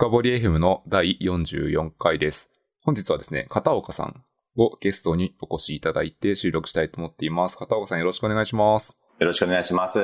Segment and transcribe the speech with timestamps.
[0.00, 2.48] 深掘り FM の第44回です。
[2.84, 4.22] 本日はですね、片岡さん
[4.56, 7.56] をゲストにお越しいただいて収録したいと思っています。
[7.56, 8.96] 片岡さんよろしくお願いします。
[9.18, 10.00] よろしくお願いします。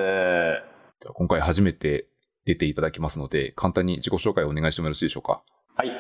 [1.15, 2.09] 今回初めて
[2.45, 5.45] 出ていただきますので、簡単に自己紹介をお願いしてもよろしいでしょうか？
[5.77, 5.93] はい。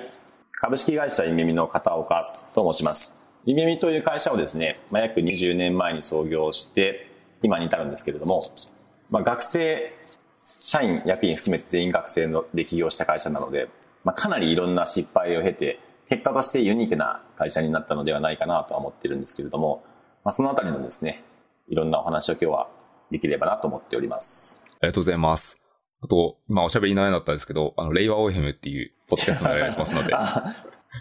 [0.55, 3.15] 株式会社イメミの片岡と申します。
[3.45, 7.13] イメミという会社をですね、まあ、約20年前に創業して、
[7.45, 8.51] 今に至るんですけれども、
[9.09, 9.95] まあ、学生、
[10.59, 13.69] 社員、役員含めて全員学生ので起業した会社なので、
[14.05, 19.83] まあ、かなりいろんな失敗を経て、結果としてユニークな会社になったのではないかなとは思ってるんですけれども、
[20.23, 21.25] まあ、そのあたりのですね、
[21.69, 22.69] いろんなお話を今日は
[23.11, 24.63] できればなと思っております。
[24.67, 25.57] ありがとうございます。
[26.03, 30.55] あと、今おしゃべりにならなかったんですけど、あの、令和 OFM っていうポッドキャストもやられてますので、あ あ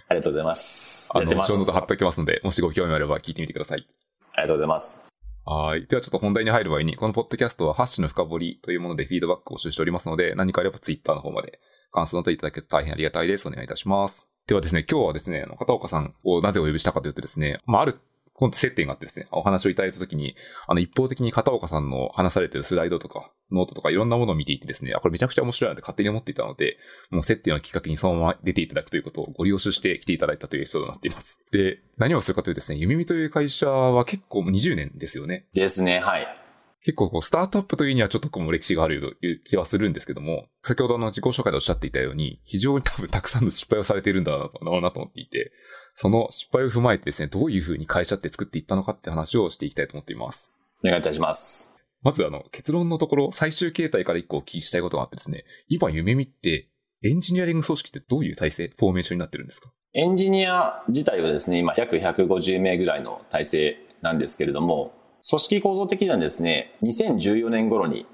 [0.08, 1.12] ありがとうございます。
[1.13, 1.48] やっての、ます。
[1.48, 3.85] ショーノート貼っておきますので、もしご興味あれば聞いてみてください。
[4.34, 5.02] ありがとうございます。
[5.46, 5.85] はい。
[5.88, 11.60] ではちょっと本題に入る前に、このポッドキャストはハッシュの深掘りというものでフィードバックを募集しておりますので、何かあればツイッターの方まで
[11.94, 13.48] 感想などいただけると大変ありがたいです。
[13.48, 14.28] お願いいたします。
[14.48, 18.00] ではですね、今日はですね、片岡さんをなぜお呼びしたかというとですね、まあ、ある、
[18.34, 20.35] 今度接点があってですね、お話をいただいたときに、
[20.68, 26.77] あの、一方的に片岡さんの話されてるスライドとか、ノートとかいろんなものを見ていてですね、あ、これめちゃくちゃ面白いなって勝手に思っていたので、
[27.12, 31.41] もう接点をきっかけにそのまま出ていただくということをご了承して来ていただいたという人となっています。
[31.52, 35.46] で、何をするかというとですね、ゆめみという会社は結構20年ですよね。
[35.54, 36.43] ですね、はい。
[36.85, 45.51] 結構こう、スタートアップというにはちょっとこう歴史があるという気はするんですけども、先ほどの自己紹介でおっしゃっていたように、非常に多分たくさんの失敗をされているんだろうなと思っていて、
[45.95, 50.51] その失敗を踏まえてですね、どういうふうに会社って作っていったのかって話をしていきたいと思っています。
[50.84, 51.73] お願いいたします。
[52.01, 56.70] まずあの、結論のところ、最終形態から一個お聞きしたいことがあってですね、今夢見って、
[57.05, 59.71] エンジニアリング組織ってどういう体制、フォーメーションになってるんですか？
[59.93, 64.94] エンジニア自体はですね、今約150名ぐらいの体制なんですけれども、
[65.29, 68.06] 組織構造的にはですね、2014年頃に、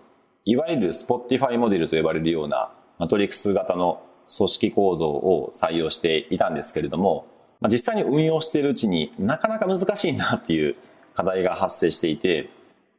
[0.45, 4.03] いわゆる Spotify モデルと呼ばれるようなマトリックス型の
[4.37, 7.25] 組織構造を採用していたんですけれども、
[7.67, 10.75] 実際に運用しているうちになかなか難しいなっていう
[11.15, 12.51] 課題が発生していて、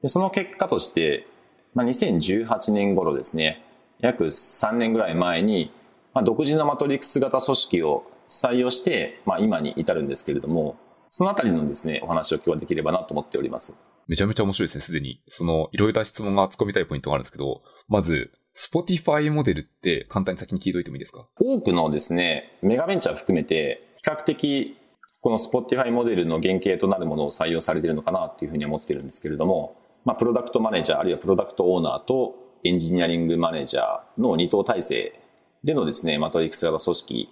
[0.02, 1.28] でその結果として、
[1.74, 3.62] ま、2018年頃ですね、
[4.00, 5.70] 約3年ぐらい前に、
[6.14, 10.74] ま、独自のマトリックス型組織を採用して、ま、今に至るんですけれども、
[11.08, 13.76] そのあたりのですね、お話を今日はできればなと思っております。
[14.10, 15.22] めちゃめちゃ面白いですね、すでに。
[15.28, 21.28] その、いろいろな質問が突っ込みたいポイントがあるんですけど、まず、Spotify モデルって簡単に先に聞いといてもいいですか？
[21.38, 24.76] 多くのですね、メガベンチャー含めて、比較的、
[25.20, 32.34] この Spotify モデルの原型となるものを採用されているのかなっていうふうに思ってるんですけれども、まあ、プロダクトマネージャー、あるいはプロダクトオーナーと
[32.64, 35.20] エンジニアリングマネージャーの二等体制
[35.62, 37.28] でのですね、マトリックス型組織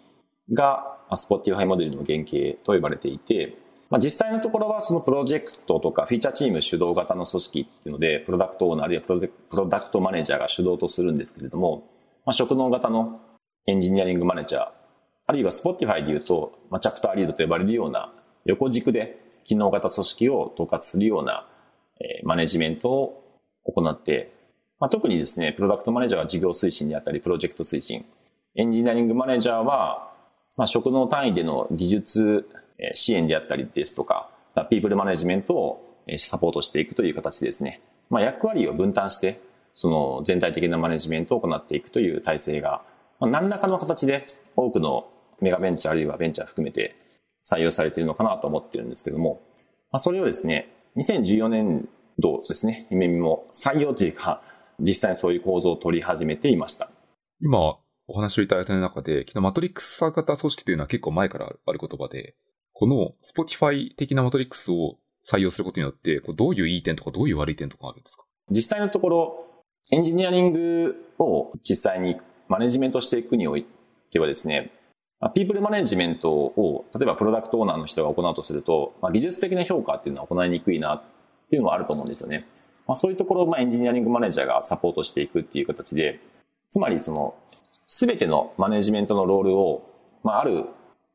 [0.54, 3.56] が、まあ Spotify モデルの原型と呼ばれていて、
[3.90, 11.88] まあ、実際のところはそのプロジェクトとかフィーチャーチーム主導型の組織っていうので、プロダクトオーナーあるいはプロダクトマネージャーが主導とするんですけれども、
[12.26, 13.20] まあ、職能型の
[13.66, 14.68] エンジニアリングマネージャー、
[15.26, 18.12] あるいは Spotify で言うと、まあ、チャプターリードと呼ばれるような
[18.44, 21.46] 横軸で機能型組織を統括するような、
[22.00, 24.32] えーマネジメントを行って、
[24.80, 28.04] まあ、特にですね、プロダクトマネージャーは事業推進であったり、プロジェクト推進、
[28.54, 30.12] エンジニアリングマネージャーは、
[30.56, 32.48] まあ、職能単位での技術
[32.94, 34.30] 支援であったりですとか、
[34.70, 37.80] ピープルマネジメントをサポートしていくという形でですね、
[38.10, 39.40] まあ、役割を分担して、
[39.74, 42.82] その全体的なマネジメントを行っていくという体制が、
[43.20, 45.08] まあ、何らかの形で多くの
[45.40, 46.96] メガベンチャーあるいはベンチャー含めて
[47.44, 49.40] 採用されているのかなと思ってるんですけども、
[49.92, 54.42] まあ、それをですね、2014年度ですね、夢見も採用というか、
[54.80, 56.90] 実際にそういう構造を取り始めていました。
[57.40, 57.78] 今、
[58.08, 62.34] お話をいただいた中で、昨日マトリックス型組織というのは結構前からある言葉で、
[62.78, 68.22] この Spotify 的なマトリックスを採用することによって、こうどういういい点とかどういう悪い点とかあるんですか？
[68.50, 69.46] 実際のところ、
[69.90, 73.66] エンジニアリングを実際にマネジメントしていくにおい
[74.12, 74.70] てはですね、
[75.34, 81.02] ピープルマネジメントを、例えばプロダクトオーナーの人が行うとすると、まあ、技術的な評価っていうのは行いにくいなっ
[81.50, 82.46] ていうのはあると思うんですよね。
[82.86, 86.20] まあ、そういうところをまあエンジニアリングマネージャーがサポートしていくっていう形で、
[86.70, 87.34] つまりその、
[87.86, 89.82] すべてのマネジメントのロールを、
[90.22, 90.66] まあ、ある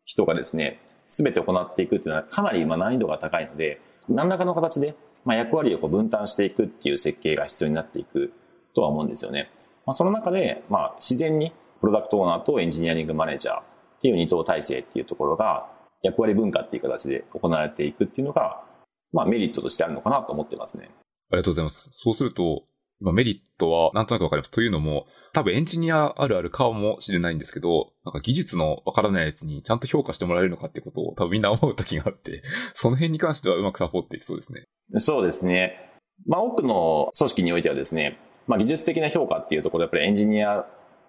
[0.03, 0.81] 人がですね、
[1.13, 3.79] すべて行っていくっていうのはかなり難易度が高いので、
[4.09, 4.95] 何らかの形で
[5.27, 8.33] 役割を分担していくっていう設計が必要になっていく
[8.73, 9.51] とは思うんですよね。
[9.85, 13.63] まあ、その中で、ま、自然にプロダクトオーナーとエンジニアリングマネージャーっ
[14.01, 15.69] ていう二等体制っていうところが
[16.01, 18.63] 役割分化っていう形で行われていくっていうのが、
[19.11, 20.89] まあメリットとしてあるのかなと思ってますね。
[21.31, 21.89] ありがとうございます。
[21.91, 22.63] そうすると、
[23.03, 24.51] まあ、メリットはなんとなくわかります。
[24.51, 34.63] というのも、多分エンジニアあるあるかもしれないんですけど、なんか技術のわからないやつにちゃんと評価してもらえるのかっていうことを多分みんな思う時があって、 その辺に関してはうまくサポートできそうですね。
[34.99, 35.91] そうですね。
[36.27, 40.65] まあ多くの組織においてはですね、まあ技術的な評価っていうところやっぱりエンジニア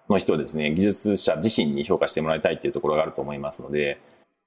[0.09, 3.99] の人をですね、技術者自身に評価してもらいたいっていうところがあると思いますので、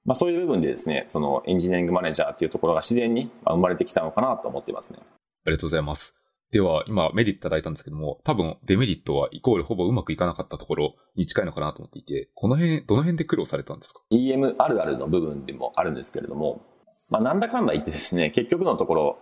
[0.05, 4.99] まあそういう部分でですね、そのエンジニアリングマネージャーっていうところが自然に生まれてきたのかなと思っていますね。
[5.45, 6.18] ありがとうございます。
[6.51, 16.61] では、今メリットいただいたんですけども、多分デメリットはイコールほぼうまくいかなかったところに近いのかなと思っていて、この辺、どの辺で苦労されたんですか ?EM あるあるの部分でもあるんですけれども、
[17.09, 19.17] まあなんだかんだ言ってですね、結局のところ、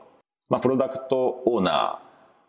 [0.49, 1.99] まあプロダクトオーナ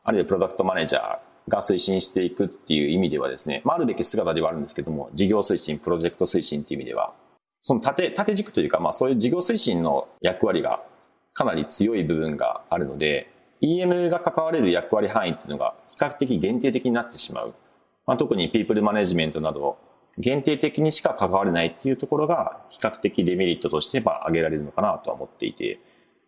[0.05, 7.15] ー、あるいはプロダクトマネージャーが推進していくっていう意味ではですね、まああるべき姿ではあるんですけども、事業推進、プロジェクト推進っていう意味では、
[7.63, 10.85] その縦、縦軸というか、まあそういう事業推進の役割が
[11.35, 13.29] かなり強い部分があるので、
[13.61, 17.55] EM が関われる役割範囲っていうのが比較的限定的になってしまう。
[18.07, 19.79] まあ、特にピープルマネジメントなど、
[20.17, 25.79] 限定的にしか関われないっていうところが比較的デメリットとしてまあ挙げられるのかなとは思っていて、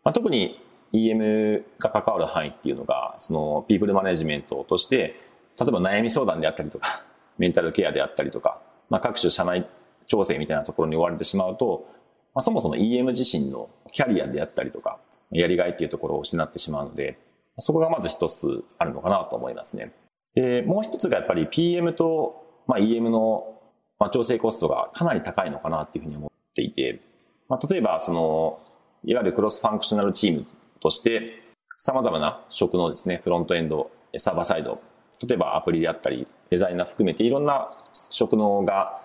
[0.05, 0.61] まあ、特に
[0.93, 5.21] EM が関わる範囲っていうのが、そのピープルマネジメントとして、
[5.59, 7.05] 例えば悩み相談であったりとか、
[7.39, 9.67] メンタルケアであったりとか、まあ、各種社内
[10.07, 11.87] 調整みたいなところに追われてしまうと、
[12.35, 14.99] まあ、そもそも EM 自身のキャリアであったりとか、
[15.31, 17.19] やりがいっていうところを失ってしまうので、
[17.59, 19.93] そこがまず一つあるのかなと思いますね。
[20.35, 23.61] で、もう一つがやっぱり PM と、まあ、EM の、
[23.99, 27.01] まあ、調整コストがかなり高いのかなっていうふうに思っていて、
[27.49, 28.61] まあ、例えばその、
[29.05, 30.47] いわゆるクロスファンクショナルチーム
[30.81, 31.43] として、
[31.79, 34.81] 様々な職のですね、フロントエンド、サーバーサイド、
[35.27, 37.71] 例えばアプリであったり、デザイナー含めていろんな
[38.11, 39.01] 職能が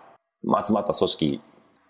[0.65, 1.41] 集まった組織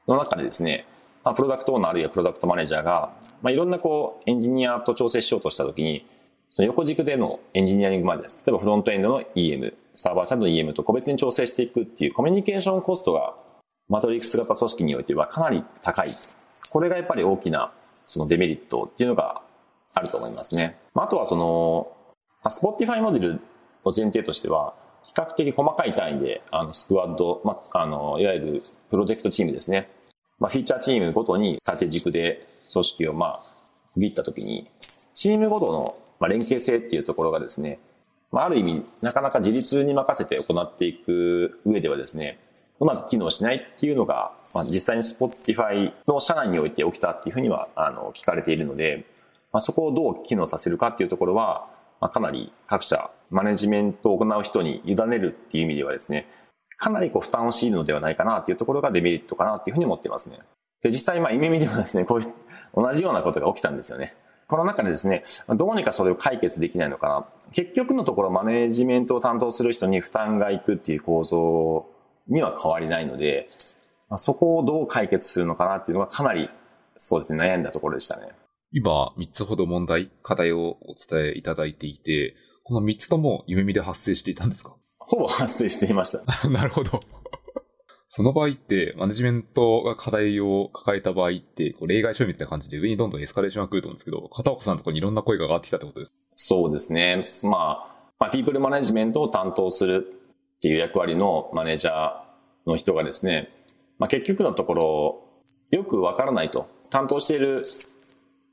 [0.08, 0.86] の中でですね、
[1.26, 3.12] まあ、プロダクトオーナーあるいはプロダクトマネージャーが、
[3.42, 6.06] まあ、いろんなこう、エンジニアと調整しようとしたときに、
[6.52, 8.44] その横軸でのエンジニアリングまでです。
[8.46, 13.34] 例えばフロントエンドの EM、サーバーサイドの EM と個別に調整していくっていうコミュニケーションコストが
[13.90, 16.12] マトリックス型組織においてはかなり高い。
[16.70, 17.72] これがやっぱり大きな
[18.06, 19.42] そのデメリットっていうのが
[19.96, 20.78] あると思いますね。
[20.94, 21.92] あとはその、
[22.50, 23.40] スポ Spotify モデルの
[23.86, 24.76] 前提としては、
[25.08, 29.90] 比較的細かい単位で、あの、スクワッド、ま、あの、いわゆるプロジェクトチームですね。
[30.40, 33.44] まあ、フィーチャーチームごとに縦軸で組織をまあ、
[33.94, 34.70] 区切ったときに、
[35.14, 37.80] チームごとのまあ、連携性っていうところがですね、
[38.32, 42.40] まあ、ある意味、なかなか自立に任せて行っていく上ではですね、
[42.80, 49.06] うまく機能しないっていうのが、まあ、実際に Spotify の社内において起きたっていうふうには、あの、聞かれているので、
[49.52, 51.68] まあ、そこをどう機能させるかっていうところは、
[52.02, 56.28] まあ、かなり各社、マネジメントを行う人に委ねるっていう意味ではですね、
[56.78, 60.40] かなりこう負担を強いるのではないかなっていうところがデメリットかなっていうふうに思っていますね。
[60.82, 62.34] で、実際、まあ、イメミではですね、こういう
[62.76, 64.16] 同じようなことが起きたんですよね。
[64.48, 65.24] この中でですね、
[65.56, 67.26] どうにかそれを解決できないのかな。
[67.52, 71.88] 結局のところマネジメントを担当する人に負担がいくっていう構造
[72.28, 73.50] には変わりないので、
[74.18, 76.50] そこをどう解決するのかなっていうのがかなり、
[76.96, 78.30] そうですね、悩んだところでしたね。
[78.72, 84.76] 今、3つほど問題、課題をお伝えいただいていて、この3つとも夢見で発生していたんですか？
[85.08, 86.24] ほぼ発生していました。
[86.50, 87.02] なるほど。
[88.10, 97.22] その場合って、マネジメントが課題を抱えた場合って、こう例外処理みたいな感じで上にどんどんエスカレーションが来ると思うんですけど、片岡さんのところにいろんな声が上がってきたってことですそうですね。
[97.44, 100.08] まあ、まあ、ピープルマネジメントを担当する
[100.58, 103.52] っていう役割のマネージャーの人がですね、
[104.00, 105.26] まあ、結局のところ、
[105.72, 106.68] よくわからないと。
[106.90, 107.66] 担当している、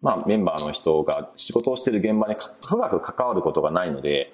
[0.01, 4.33] まあ、メンバーの人が仕事をしている現場に深く関わることがないので、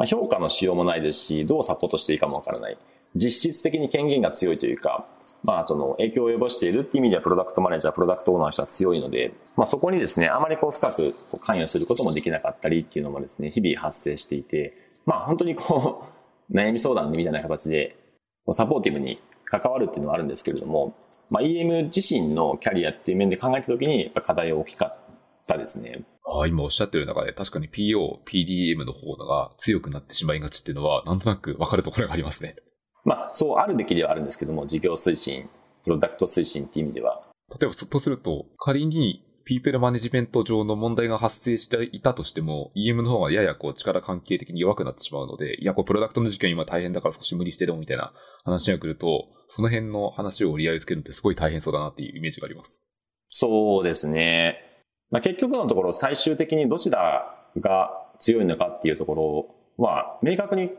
[0.00, 2.78] まあ、評価のしようもないですし、どうサポートしていいかもわからない。
[3.16, 5.04] 実質的に権限が強いというか、
[5.44, 14.72] まあ、その影響を及ぼしているっていう意味ではプロダクトマネージャー、プロダクトオーナーの人は強いので、まあ、そこにですね、あまりこう深く関与することもできなかったりっていうのもですね、日々発生していて、
[15.04, 16.06] まあ、本当にこ
[16.48, 17.94] う、 悩み相談みたいな形で、
[18.52, 20.94] サポーティブに関わるっていうのはあるんですけれども、
[21.28, 24.98] まあ、EM 自身のキャリアっていう面で考えたときに、課題は大きかっ
[25.46, 26.00] たですね。
[26.32, 32.56] ああ、今おっしゃってる中で、確かに PO、PDM の方が強くなってしまいがちっていうのは、なんとなくわかるところがありますね。
[33.04, 35.48] まあ、そうあるべきではあるんですけども、事業推進、
[35.84, 37.22] プロダクト推進っていう意味では。
[37.60, 48.12] 例えば、とすると、仮に、ピープルマネジメント上の問題が発生していたとしても、EM の方がややこう力関係的に弱くなってしまうので、いや、こうプロダクトの事件今大変だから少し無理してるみたいな
[48.44, 52.80] 話が来ると、その辺の話を折り合いつけるのってすごい大変そうだなっていうイメージがあります。
[53.30, 54.69] そうですね。
[55.10, 59.14] まあ、結局のところ最終的にどちらが強いのかっていうとこ
[59.78, 60.70] ろは、明確に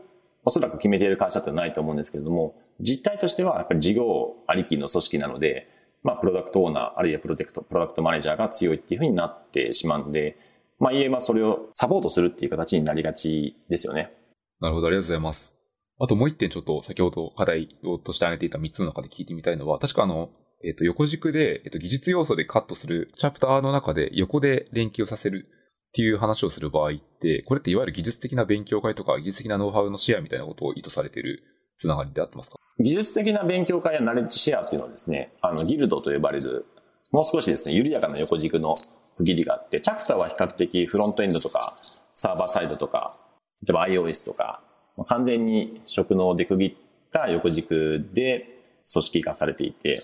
[0.44, 5.68] おそらく決めている会社ってないと思うんですけれども、実態としてはやっぱり事業ありきの組織なので、
[6.02, 10.36] まあ、プロダクトオーナー、あるいはプロジェクト、プロダクトマネージャーが強いっていうふうになってしまうので、
[10.80, 14.12] まあ、EM はそれをサポートするっていう形になりがちですよね。
[14.60, 15.54] なるほど、ありがとうございます。
[16.00, 17.68] あともう一点ちょっと先ほど課題
[18.04, 20.30] として挙げていた三つの中で聞いてみたいのは、確かあの、
[20.64, 31.42] えっ、と、横軸で、えっ、と、技術要素でカットするチャプターの中で横で連携をさせるっていう話をする場合って、これっていわゆる技術的な勉強会とか技術的なノウハウのシェアみたいなことを意図されている
[31.76, 32.56] つながりであってますか？
[32.78, 36.64] 技術的な勉強会やナレッジシェアっていうのはですね、あの、ギルドと呼ばれる、
[37.10, 38.76] もう少しですね、緩やかな横軸の
[39.16, 41.76] 区切りがあって、チャプターは比較的フロントエンドとか、
[42.14, 43.18] サーバーサイドとか、
[43.66, 44.62] 例えば iOS とか、
[45.06, 48.46] 完全に職能で区切った横軸で
[48.90, 50.02] 組織化されていて、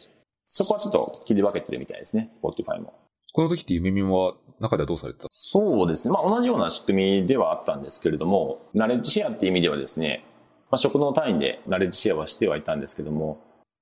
[0.49, 2.95] そこはちょっと切り分けてるみたいですね、Spotify も。
[3.33, 5.29] この時って夢見は中ではどうされてた？
[5.31, 6.13] そうですね。
[6.13, 10.25] まあ同じような仕組みではあったんですけれども、ナレッジシェアっていう意味ではですね、
[10.71, 13.41] まあ、職能単位でナレッジシェアはしてはいたんですけども、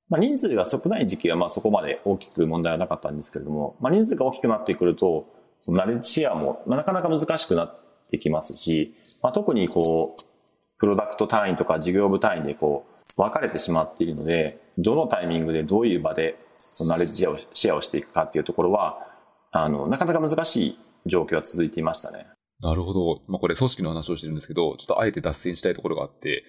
[0.09, 5.27] まあ、人数が少ない時期はまあそこまで大きく問題はなかったんですけれども、まあ、人数が大きくなってくると、
[5.63, 7.81] そのナレッジシェアもなかなか難しくなっ
[8.11, 10.23] てきますし、まあ、特にこう、
[10.79, 16.39] プロダクト単位とか事業部単位でこう、分かれてしまっているので、どのタイミングでどういう場で
[16.85, 18.99] ナレッジシェアをシェアをしていくかっていうところは、
[19.53, 22.27] あの、なかなか難しい状況は続いていましたね。
[22.61, 23.23] なるほど。
[23.29, 26.45] まあ、これ組織の話をしてるんですけど、ちょっとあえて脱線したいところがあって、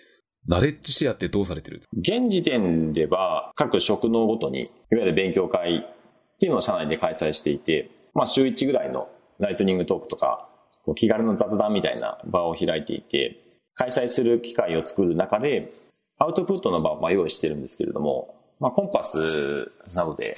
[0.48, 10.48] ナレッジシェアってどうされてる現時点では、各職能ごとに、いわゆる勉強会っていうのを社内で開催していて、まあ、週1ぐらいのライトニングトークとか、
[10.96, 13.44] 気軽な雑談みたいな場を開いていて、
[13.76, 15.72] 開催する機会を作る中で、
[16.18, 20.38] アウトプットの場を用意してるんですけれども、まあ、 connpass などで、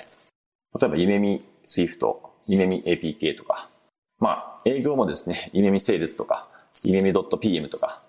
[0.80, 3.70] 例えば、ゆめみ Swift、夢見 APK とか、
[4.20, 6.48] まあ、営業もですね、ゆめみセールスとか、
[6.84, 8.02] 夢見 .pm とか、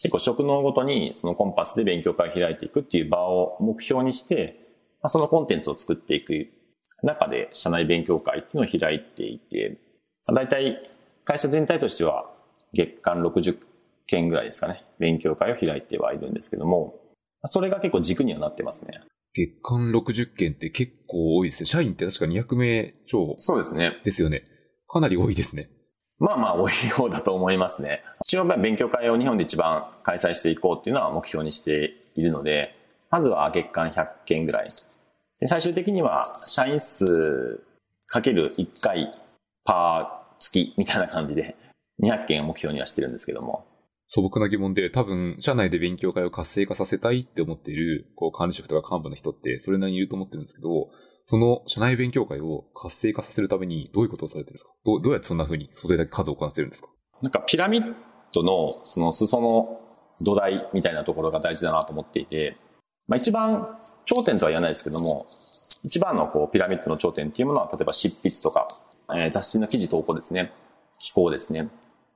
[0.00, 4.60] 結構職能ごとにその connpass で勉強会を開いていくっていう場を目標にして、
[5.02, 6.48] まあ、そのコンテンツを作っていく
[7.02, 9.78] 中で社内勉強会っていうのを開いていて、
[10.26, 10.90] まあ、大体
[11.24, 12.30] 会社全体としては
[12.72, 13.58] 月間60
[14.06, 16.94] 件ぐらいですかね、勉強会を開いてはいるんですけども、
[17.46, 19.00] それが結構軸にはなってますね。
[19.38, 21.66] 月間60件って結構多いですね。
[21.66, 23.36] 社員って確か200名超。
[23.38, 24.00] そうですね。
[24.04, 24.42] ですよね。
[24.88, 25.70] かなり多いですね。
[26.18, 28.02] まあまあ多い方だと思いますね。
[28.24, 32.74] 一応勉強会を日本で一番開催していこうっていうのは目標にしているので、
[33.10, 34.72] まずは月間100件ぐらい。
[35.38, 37.62] で最終的には社員数
[38.08, 39.16] かける1回
[39.64, 41.54] パー月みたいな感じで
[42.02, 43.67] 200件を目標にはしてるんですけども。
[44.08, 50.88] 素朴な疑問で、多分、社内で勉強会を活性化させたいって思っている、こう、管理職とか幹部の人って、それなりにいると思ってるんですけど、
[51.24, 54.70] その社内勉強会を活性化させるためにどういうことをされてるんですか？
[54.86, 56.88] どうどうやってそんな風にそれだけ数をこなせるんですか？
[57.20, 57.94] なんかピラミッ
[58.32, 59.78] ドのその裾の
[60.22, 62.56] 土台みたいなところが大事だなと思っていて、
[63.08, 65.26] まあ一番頂点とは言わないですけども、
[65.84, 68.66] 一番のこうピラミッドの頂点っていうものは例えば執筆とか、
[69.10, 70.54] えー、雑誌の記事投稿ですね、
[70.98, 71.68] 寄稿ですね。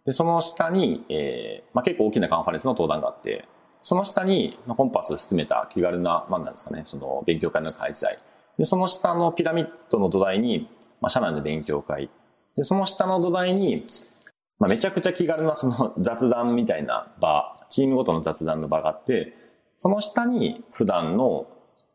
[0.05, 3.47] で、その下に、えー、まあ結構大きなカンファレンスの登壇があって、
[3.83, 8.19] その下に、まあ、コンパス含めた気軽な、まあなんですかね、その勉強会の開催。
[8.59, 10.69] で、その下のピラミッドの土台に、
[11.01, 12.11] まあ、社内の勉強会。
[12.57, 13.87] で、その下の土台に、
[14.59, 19.37] まあ、めちゃくちゃ気軽なその雑談みたいな場、チームごとの雑談の場があって、
[19.75, 21.49] その下に普段の、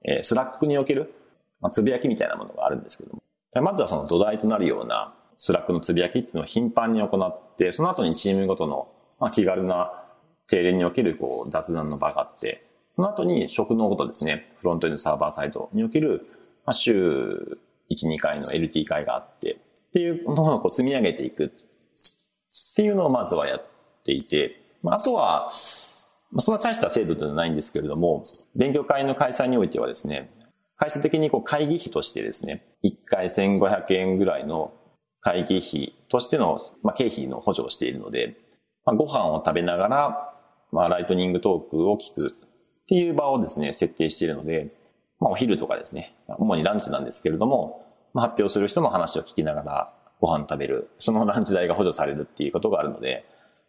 [0.04, 1.14] えー、 Slack における、
[1.62, 3.22] まあ、つぶやきみたいなものがあるんですけども、
[3.62, 8.89] まずはその土台となるような Slack のつぶやきっていうのを頻繁に行って、その後にチームごとの、
[9.20, 10.03] まあ、気軽な
[10.48, 16.27] 定例におけるこう雑談の場があって、その後に職能ごとですね、フロントエンドサーバーサイドにおける
[16.67, 17.58] まあ、週
[17.89, 21.46] 1、2回の LT 会があって、っていうものをこう積み上げていく。
[21.46, 21.50] っ
[22.75, 23.65] ていうのをまずはやっ
[24.03, 25.48] ていて、まあ、あとは、
[26.29, 30.29] まあ、そんな大した制度ではないんですけれども、勉強会の開催においてはですね、
[30.75, 34.74] 会社的にこう会議費としてですね、1回1500円ぐらいの
[35.22, 38.38] 会議費としての、まあ、経費の補助をしているので、
[38.86, 40.34] まあ、ご飯を食べながら、
[40.72, 44.74] まあ、ライトニングトークを聞くっていう場をですね、設定しているので、
[45.20, 53.26] まあ、お昼とかですね、主にランチなんですけれども、まあ、発表する人の話を聞きながらご飯食べる、そのランチ代が補助されるっていうことがあるので、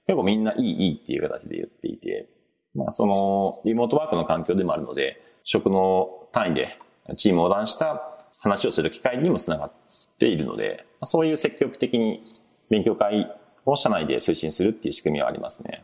[0.07, 2.29] 結構みんないいいいっていう形で言っていて、
[2.75, 6.79] まあ、その、リモートワークの環境でもあるので、職の単位で
[7.17, 9.73] チームを横断した話をする機会にもつながっ
[10.19, 12.23] ているので、そういう積極的に
[12.71, 13.31] 勉強会
[13.65, 15.83] を社内で推進するっていう仕組みはありますね。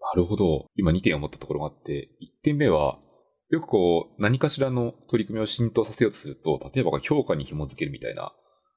[0.00, 0.66] なるほど。
[0.76, 2.98] 今2点思ったところがあって、1点目は、
[3.50, 8.32] よくこう、何かしらの取り組みを浸透させようとすると、例えば評価に紐づけるみたいな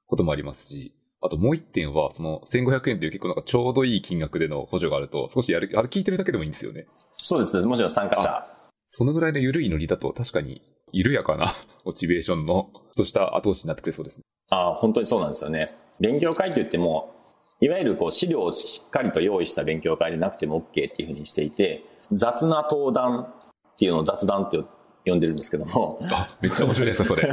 [0.07, 6.87] こともありますし、あともう一点は、その1500円という結構なんかちょうどいい金額での補助があると、少しやる、あれ聞いてるだけでもいいんですよね。
[7.17, 7.65] そうですね。
[7.65, 8.55] もちろん参加者。
[8.85, 10.61] そのぐらいの緩いノリだと確かに
[10.95, 11.47] 緩やかな
[11.83, 14.23] モチベーションのとした後押しになってくれそうですね。
[14.49, 15.75] ああ、本当にそうなんですよね。
[15.99, 17.13] 勉強会といっても、
[17.59, 21.83] いわゆるこう資料をしっかりと用意した勉強会でなくても OK っていうふうにしていて、
[22.13, 23.27] 雑な登壇
[23.73, 24.61] っていうのを雑談って
[25.05, 25.99] 呼んでるんですけども。
[26.11, 27.29] あ、めっちゃ面白いですそれ。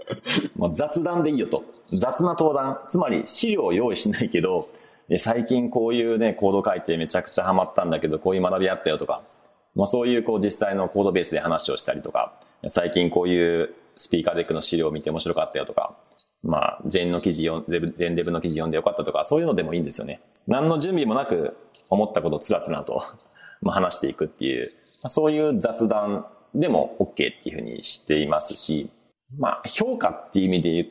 [0.56, 1.64] まあ雑談でいいよと。
[1.90, 2.78] 雑な登壇。
[2.88, 4.68] つまり資料を用意しないけど、
[5.16, 9.22] 最近こういうね、コード書いてめちゃくちゃハマったんだけど、こういう学びあったよとか、
[9.74, 12.34] まあ、そういうこう実際のコードベースで話をしたりとか、
[12.66, 15.96] 最近こういうスピーカーデックの資料を見て面白かったよとか、
[16.42, 20.20] まあ、全の記事読ん、全デブの記事読んでよかったとか、そういうのでもいいんですよね。
[20.46, 21.56] 何の準備もなく
[21.90, 23.02] 思ったことをつらつらと
[23.60, 24.72] まあ話していくっていう、
[25.06, 28.90] そういう雑談でも OK っていうふうにしていますし、
[29.36, 30.88] まあ、評価っていう意味で言う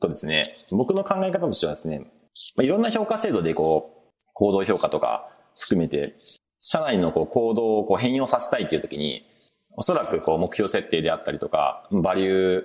[0.00, 2.00] とですね、僕の考え方としてはですね、
[2.54, 6.16] まあ、いろんな評価制度でこう、行動評価とか含めて、
[6.60, 9.24] 社内のこう行動をこう変容させたいっていう時に、
[9.78, 12.64] おそらくこう目標設定であったりとか、バリュー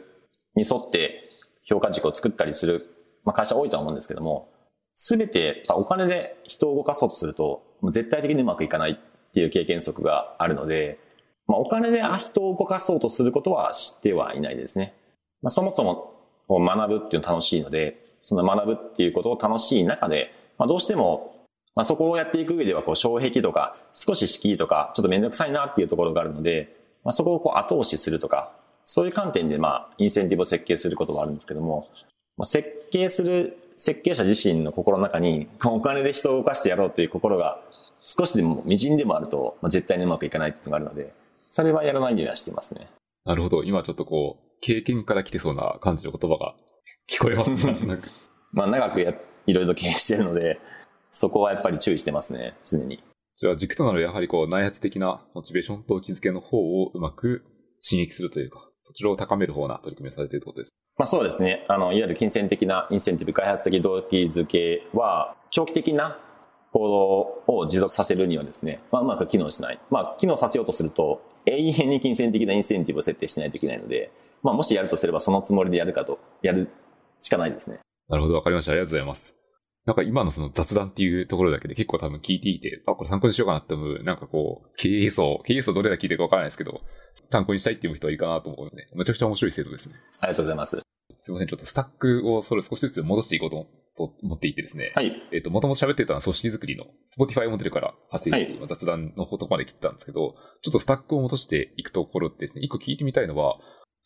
[0.55, 1.29] に沿って
[1.63, 2.89] 評価軸を作ったりする、
[3.24, 4.50] まあ、会社多いとは思うんですけども、
[4.96, 10.98] すべてお金で人を動かそうとすると、絶対的にうまくいかないっていう経験則があるので、
[11.46, 14.96] まあ、お金で人を動かそうとすることは知ってはいないですね。
[15.43, 16.15] まあ、そもそも
[16.50, 28.51] 学ぶっていうの楽しいので、その学ぶっていうことを楽しい中で、まあ、どうしても、まあ、そこをやっていく上では、こう、障壁とか、少し敷居とか、ちょっとめんどくさいなっていうところがあるので、まあ、そこをこう後押しするとか、
[28.83, 31.88] そういう観点で、まあ、インセンティブを設計することがあるんですけども、
[32.38, 37.60] まあ、設計する設計者自身の心の中に、お金で人を動かしてやろうという心が
[38.01, 41.13] 少しでも微塵でもあると、まあ、絶対にうまくいかないっていうのがあるので、
[41.48, 42.88] それはやらないようにはしてますね。
[43.25, 43.63] なるほど。
[43.63, 46.55] 今ちょっとこう、経験から来てそうな感じの言葉が
[47.10, 48.00] 聞こえますね。
[48.51, 49.13] まあ長くや、
[49.45, 50.60] いろいろ経営してるので、
[51.12, 53.03] そこはやっぱり注意してますね、常に。
[53.38, 57.44] じゃあ軸となるやはりこう内発的なモチベーションと気づけの方をうまく
[57.88, 60.74] 刺激するというか、そちらを高める方な取り組みをされているということです。
[60.98, 61.66] まあそうですね。
[61.68, 66.20] あの、いわゆる金銭的なインセンティブ開発的動機づけは、長期的な
[66.72, 66.88] 行
[67.48, 69.80] 動を持続させるにはですね、まあうまく機能しない。
[69.90, 74.12] まあ機能させようとすると、永遠に金銭的なインセンティブを設定しないといけないので、
[74.44, 76.70] まあもしやるとすればそのつもりでやるかと、やる
[77.20, 77.80] しかないですね。
[78.10, 78.72] なるほど、わかりました。
[78.72, 79.43] ありがとうございます。
[79.86, 86.82] なんか今のその雑談っていうところだけで結構多分聞いていて、あ、これ参考にしようかなって思う、なんかこう、経営層、経営層どれだけ聞いてるかわからないですけど、
[87.30, 88.88] 参考にしたいっていう人はいいかなと思うんですね。
[88.96, 89.96] めちゃくちゃ面白い制度ですね。
[90.20, 90.82] ありがとうございます。
[91.20, 93.68] すいません、ちょっとスタックをそれ少しずつ戻していこうと
[94.24, 94.94] 思っていてですね。
[94.96, 95.12] はい。
[95.34, 96.86] えっ、ー、と、もともと喋ってたのは組織づくりの
[97.18, 103.57] Spotify モデルから発生して、はい、雑談の方とこまで切ったんですけど、ちょっとスタックを戻していくところですね、一個聞いてみたいのは、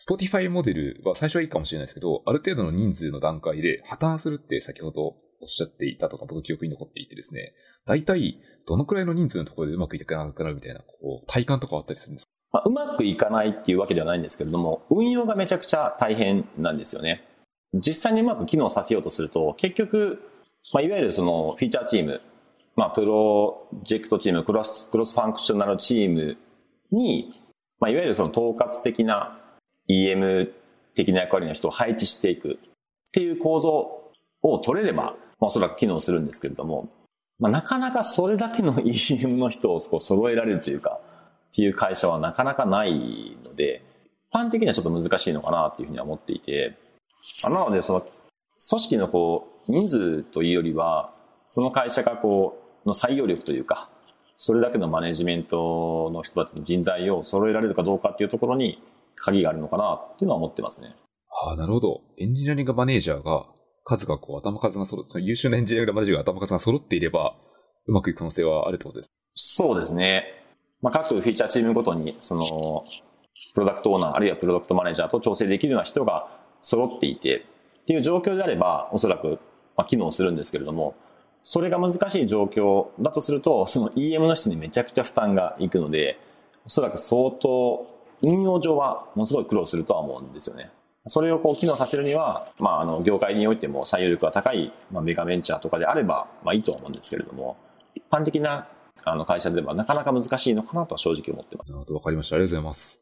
[0.10, 7.54] Spotify モデルは最初はいいかもしれないですけど、ある程度の人数の段階で破綻するって先ほどおっしゃっていたとか、僕記憶に残っていてですね、
[7.86, 17.24] 大体、どのくらいの人数のところでうまくいかなくなるみたいな、こう、体感とかあったりするんですか、まあ、うまくいかないっていうわけではないんですけれども、運用がめちゃくちゃ大変なんですよね。
[17.74, 20.24] 実際にうまく機能させようとすると、結局、
[20.74, 22.22] まあ、いわゆるそのフィーチャーチーム、
[22.76, 26.38] まあ、プロジェクトチーム、クロス、クロスファンクショナルチーム
[26.92, 27.34] に、
[27.80, 29.40] まあ、いわゆるその統括的な
[29.90, 30.52] EM
[30.96, 32.60] 的な役割の人を配置していく
[33.08, 36.90] っていう構造を取れれば、まあ、おそらく機能するんですけれども、
[37.40, 41.00] まあ、なかなかそれだけの EM の人をこう揃えられるというか、
[41.52, 43.84] っていう会社はなかなかないので、
[44.32, 46.78] 一般的にはちょっと難しいのかなっていうふうには思っていて、
[47.44, 51.14] なのでその組織のこう人数というよりは、
[51.46, 53.90] その会社がこうの採用力というか、
[54.36, 58.82] それだけのマネジメントの人たちの人材を揃えられるかどうかっていうところに
[59.16, 60.96] 鍵があるのかなっていうのは思ってますね。
[61.30, 62.02] ああ、なるほど。
[62.18, 63.46] エンジニアリングマネージャーが
[63.88, 67.36] 数がこう、頭数が揃って、優秀なエンジニアがマネージが頭数が揃っていれば、
[67.88, 70.26] うまくいく可能性はあるってことですそうですね。
[70.82, 72.84] まあ、各フィーチャーチームごとに、その、
[73.54, 76.28] プロダクトオーナー、あるいはプロダクトマネージャーと調整できるような人が
[76.60, 77.46] 揃っていて、
[77.82, 79.40] っていう状況であれば、おそらく、
[79.78, 80.96] まあ、機能するんですけれども、
[81.42, 86.20] それが難しい状況だとすると、その EM の人にめちゃくちゃ負担がいくので、
[86.66, 87.88] おそらく相当、
[88.22, 90.72] 運用上はものすごい苦労するとは思うんですよね。
[91.08, 97.58] それをこう機能させるには、まあ、あの、業界においても採用力が高い、まあ、メガベンチャーとかであれば、まあいいと思うんですけれども、
[97.96, 98.68] 一般的な
[99.04, 101.72] あの会社ではなかなか難しいのかなとは正直思ってます。
[101.72, 102.36] なるほど、わかりました。
[102.36, 103.00] ありがとうございます。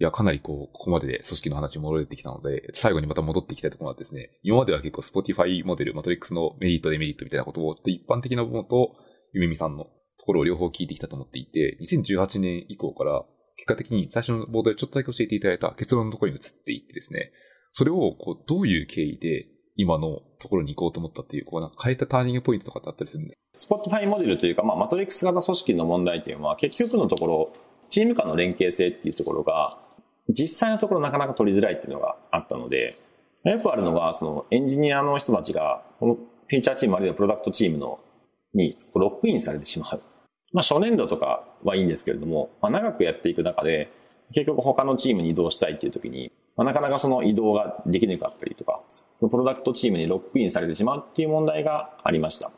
[0.00, 8.92] いや、かなりこう、ここまでで組織の話に戻れてきたので、最後にまた戻っていきたいところはですね、今までは結構 Spotify モデル、マトリックスのメリット、デメリットみたいなことを、一般的な部分と、
[9.32, 9.90] ゆめみさんのと
[10.24, 13.24] ころを両方聞いてきたと思っていて、2018年以降から、
[13.56, 17.32] 結果的に最初のボードでちょっとだけ教えていただいた結論のところに移っていってですね、
[17.72, 27.52] それをこうどういう経緯で今のところに行こうと思ったっていう、こうなんか変えたターニングポイントとかってあったりするんですスポットファイモデルというか、まあ、マトリックス型組織の問題っていうのは、結局のところ、
[27.90, 29.78] チーム間の連携性っていうところが、
[30.28, 32.96] 実際のところなかなか取りづらいっていうのがあったので、
[33.44, 37.98] よくあるのが、そのエンジニアの人たちが、このフィーチャーチームあるいはプロダクトチームの
[38.54, 40.02] にロックインされてしまう。
[40.52, 43.90] まあ初年度とかはいいんですけれども、まあ長くやっていく中で、
[44.32, 48.80] 結局他のチームに移動したいっていう時に、まあ、なかなかその移動ができなかったりとか、
[49.20, 52.50] そのプロダクトチームにロックインされてしまうっていう問題がありました。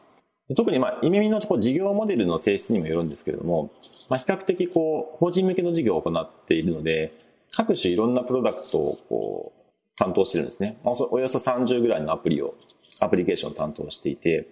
[0.56, 3.70] 特にまあ、イメミのこ事業モデルの性質にもよるんですけれども、
[4.08, 7.12] まあ、比較的こう、法人向けの事業を行っているので、
[7.54, 9.60] 各種いろんなプロダクトをこう、
[9.96, 10.78] 担当してるんですね。
[10.82, 12.54] まあ、およそ30ぐらいのアプリを、
[13.00, 14.48] アプリケーションを担当していて、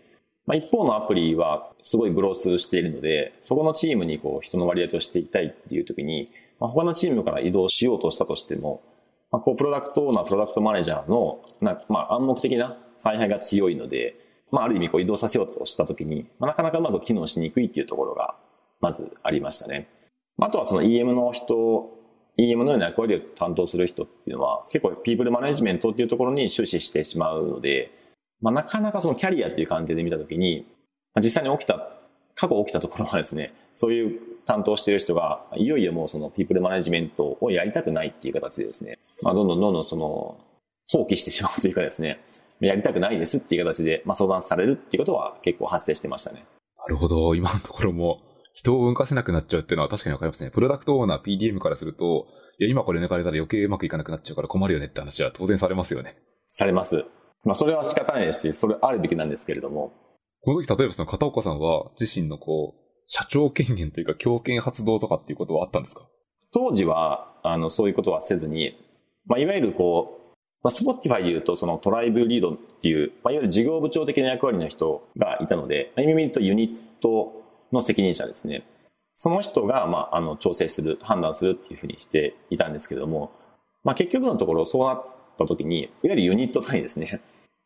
[0.46, 6.30] まあ、一方のアプリはすごいグロースしているので、そこのチームにこう、人の割合としていきたいっていう時に、
[6.60, 8.82] まあ、他のチームから移動しようとしたとしても、
[9.30, 14.14] まあ、こう、プロダクトオーナー、プロダクトマネージャーの、なまあ、暗黙的な采配が強いので、
[14.50, 18.34] まあ、ある意味こう移動させようとしたときに、まあ、なかなかうまく機能しにくいっていうところが、
[18.80, 19.88] まずありましたね。
[20.40, 21.90] あとはその EM の人、
[22.38, 27.90] EM のような役割を担当する人っていうのは、結構ピープルマネジメントっていうところに終始してしまうので、
[28.40, 30.64] まあ、なかなかそのキャリアっていう観点で見たときに、
[31.14, 31.90] まあ、実際に起きた、
[32.38, 40.38] 過去起きたところはですね、そういう担当している人が、いよいよもうそのピープルマネジメントをやりたくないっていう形でですね、まあ、どんどんどんどんその、
[40.88, 42.20] 放棄してしまうというかですね、
[42.60, 46.44] やりたくないですっていう形で、まあ、相談されるっていうことは結構発生してましたね。
[46.78, 47.34] なるほど。
[47.34, 48.20] 今のところも、
[48.54, 50.50] 人を動かせなくなっちゃうっていうのは確かにわかりますね。
[50.50, 52.28] プロダクトオーナー PDM からすると、
[52.60, 56.16] いや、今これ抜かれたら余計うまくいかなくなっちゃうから困るよねって話は当然されますよね。
[56.52, 57.04] されます。
[57.44, 59.92] まあ、それは仕方ないですし、それあるべきなんですけれども。
[60.40, 66.06] この時、例えばその片岡さんは自身のこう、社長権限というか強権発動とかっていうことはあったんですか？
[66.52, 68.78] 当時は、あの、そういうことはせずに、
[69.26, 77.32] まあ、いわゆるこう、まあ、 Spotify で言うと、その tribe lead っていう、まあ、いわゆる事業部長的な役割の人がいたので、まあ、意味で言うとユニット
[77.72, 78.64] の責任者ですね。
[79.14, 83.32] その人が、まあ、あの、調整する、判断するっていうふうにしていたんですけども、
[83.84, 85.06] まあ、結局のところそうなっ
[85.38, 87.20] た時に、いわゆるユニット単位ですね。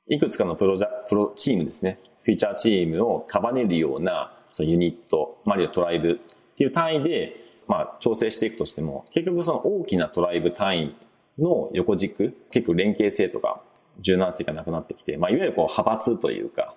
[0.08, 1.98] いくつかのプロジャ、プロチームですね。
[2.22, 10.96] フィーチャーチームを束ねるような、そのユニット、まあ、るいはトライブっていう単位で、まあ、調整していくとしても、結局その大きなトライブ単位
[11.38, 13.62] の横軸、結構連携性とか
[14.00, 16.74] 柔軟性がなくなってきて、まあ、いわゆるこう派閥というか、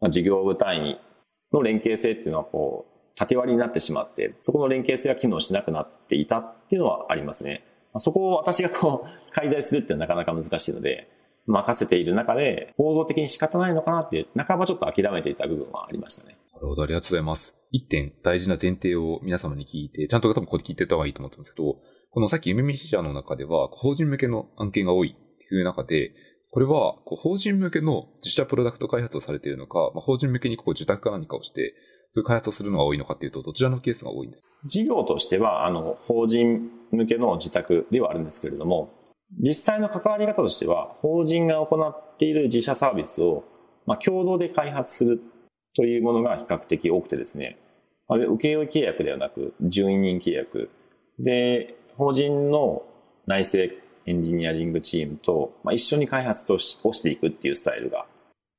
[0.00, 1.00] まあ、事業部単位
[1.52, 7.64] の連携性っていうのはこう、縦割りになってしまって、そこの連携性が機能しなくなっていたっていうのはありますね。
[7.98, 11.08] そこを私がこう、介在するっていうのはなかなか難しいので、
[11.48, 16.38] 任せている中で構造的に仕方ないのかなっていう、半ばちょっと諦めていた部分はありましたね。
[16.54, 17.56] なるほど、ありがとうございます。
[17.70, 21.76] 一点大事な前提を皆様に聞いて、ちゃんと多分ここで聞いてた方がいいと思ってますけど、
[22.10, 26.12] このさっき夢見視者の中では、法人向けの案件が多いっていう中で、
[26.50, 31.74] これは、法人向けの自社プロダクト開発をされているのか、まあ、法人向けにこう受託か何かをして、
[32.12, 34.46] そういう開発をするのが多いのかっていうと、どちらのケースが多いんですか？
[34.70, 38.94] 事業としては、あの、法人向けの自宅ではあるんですけれども、
[39.38, 43.44] 実際の関わり方としては、法人が行っている自社サービスを、
[43.86, 45.20] まあ、共同で開発する
[45.74, 47.58] というものが比較的多くてですね、
[48.08, 50.70] まあ、請負契約ではなく、順位人契約。
[51.18, 52.82] で、法人の
[53.26, 58.06] 内製エンジニアリングチームと、まあ、一緒に開発としをしていくっていうスタイルが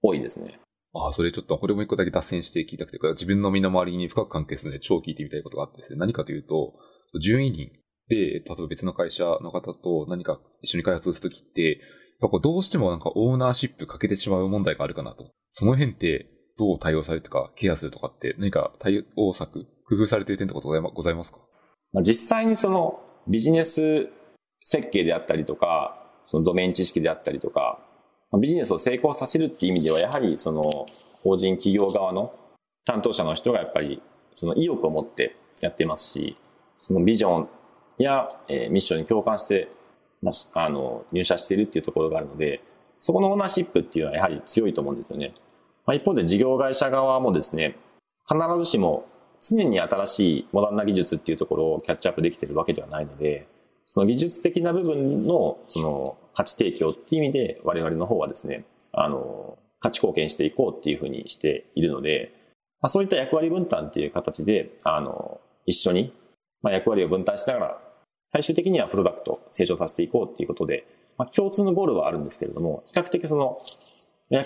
[0.03, 0.59] 多いですね。
[0.93, 6.73] ああ、それちょっと、これも一個だけ脱線して聞いたくて、自分の身の回りに深く関係するので超聞いてみたいことがあってですね、何かというと、
[7.21, 7.71] 順位人。
[8.09, 11.79] で、例えば別の会社の方と何か一緒に開発するときって、
[12.21, 15.31] やっぱどうしてもなんかオーナーシップ欠けてしまう問題があるかなと。
[15.51, 21.39] その辺ってどう対応されるとか、ケアするとかって何か対応策、工夫されている点とかございますか？
[22.01, 24.09] 実際にそのビジネス
[24.63, 27.79] 設計であったりとか、そのドメイン知識であったりとか、
[28.41, 30.85] ビジネスを成功させるっていう意味では、やはりその
[31.23, 32.33] 法人企業側の
[32.85, 34.01] 担当者の人がやっぱり
[34.33, 36.37] その意欲を持ってやってますし、
[36.77, 37.49] そのビジョン
[38.03, 39.69] や、えー、ミッションに共感して、
[40.21, 42.61] まあ、あの、入社しているっていうところがあるので、
[42.97, 45.33] そこのオーナーシップっていうのはやはり強いと思うんですよね。
[45.85, 47.77] まあ、一方で事業会社側もですね、
[48.27, 49.07] 必ずしも
[49.41, 53.47] 常に新しいモダンな技術っていうところをキャッチアップできてるわけではないので、
[53.85, 62.33] その技術的な部分のその価値提供っていう意味で我々の方はですね、あの、価値貢献していこうっていうふうにしているので、
[62.81, 66.13] まあ、そういった役割分担っていう形で、あの、一緒に、
[66.61, 67.81] まあ、役割を分担しながら、
[68.31, 70.85] 最終的にはプロダクト成長させていこうっていうことで、
[71.17, 73.57] まあ、共通のゴールはあるんですけれども、比較的その、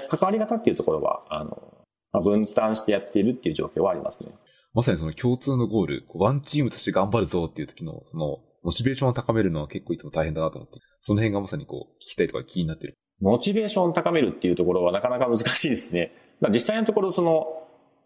[0.09, 4.31] 関わり方っていうところは、あの、まあ、分担してやっているっていう状況はありますね。
[4.73, 12.95] まさにその共通のゴール、ワンチームとして頑張るぞっていう時の、その、モチベーションを高めるのは結構いつも大変だなと思って、その辺がまさにこう、聞きたいとか気になってる。
[13.19, 16.11] モチベーションを高めるっていうところはなかなか難しいですね。
[16.51, 17.45] 実際のところ、その、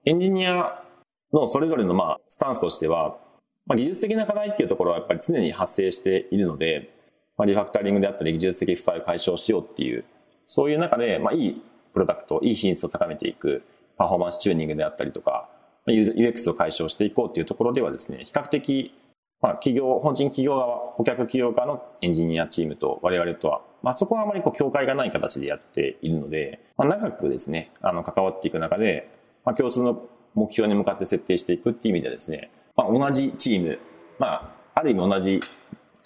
[0.06, 0.84] エンジニア
[1.32, 3.18] のそれぞれのまあ、スタンスとしては、
[3.67, 6.93] まあ、技術的な課題っていうところはやっぱり常に発生しているので、
[7.38, 10.06] まあ、リファクタリングであったり技術的負債を解消しようっていう、
[10.45, 11.62] そういう中で、まあ、いい
[11.93, 13.63] プロダクト、いい品質を高めていく、
[13.97, 15.49] パフォーマンスチューニングであったりとか、
[15.88, 18.93] UX を解消していこうっていうところではですね、比較的、
[19.41, 29.10] まあ、企業、本人企業側、顧客企業側のエンジニアチームと我々とは、まあ、そこはあまりこう、境界がない形でやっているので、まあ、長くですね、あの、関わっていく中で、
[29.45, 32.51] まあ、共通の目標に向かって設定していくっていう意味でですね、
[32.91, 33.80] 同じチーム、
[34.19, 35.39] まあ、ある意味同じ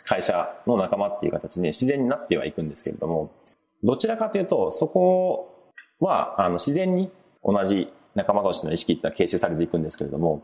[0.06, 3.32] 会社の仲間っていう形で自然になってはいくんですけれども、
[3.84, 7.12] どちらかというと、そこは、あの、自然に
[7.44, 10.44] 同じ仲間同士の意識っていうのは形成されていくんですけれども、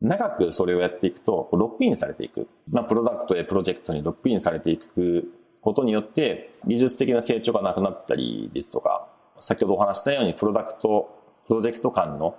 [0.00, 2.46] 長くそれをやっていくと、ロックインされていく。
[2.70, 5.24] まあ、プロダクトやプロジェクトにロックインされていく
[5.60, 9.08] ことによって、技術的な成長がなくなったりですとか、
[9.40, 11.10] 先ほどお話したように、プロダクト、
[11.48, 12.36] プロジェクト間の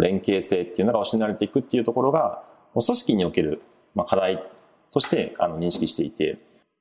[0.00, 2.42] 連携性っていうのが失われていくっていうところが、
[2.82, 3.62] 組織における
[4.06, 4.42] 課題
[4.92, 6.38] として認識していて、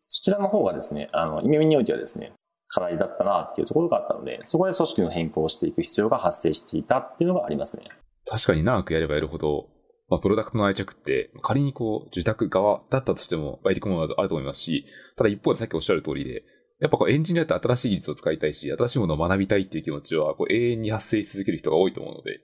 [0.07, 2.33] そちらの方がですね、あの、意味においてはですね、
[2.67, 7.85] 課題だったなっていうところがあったので、そこで組織の変更をしていく必要が発生していたっていうのがありますね。
[8.25, 9.67] 確かに長くやればやるほど、
[10.09, 14.85] まあ、プロダクトの愛着って、仮にこう、受託側だったとしても、湧いてくものがあると思いますし、
[15.17, 16.43] ただ一方でさっきおっしゃる通りで、
[16.79, 22.41] やっぱこうエンジニアって新しい技術を使いたいし、新しいものを学びたいっていう気持ちはこう永遠に発生し続ける人が多いと思うので、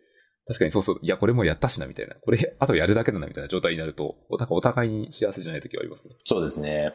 [0.49, 2.15] 確かにそうそう、いや、これもやったしな、みたいな。
[2.15, 6.15] これ、あとやるだけだな、みたいな状態になると、なんかお互いに幸せじゃない時はありますね。
[6.25, 6.93] そうですね。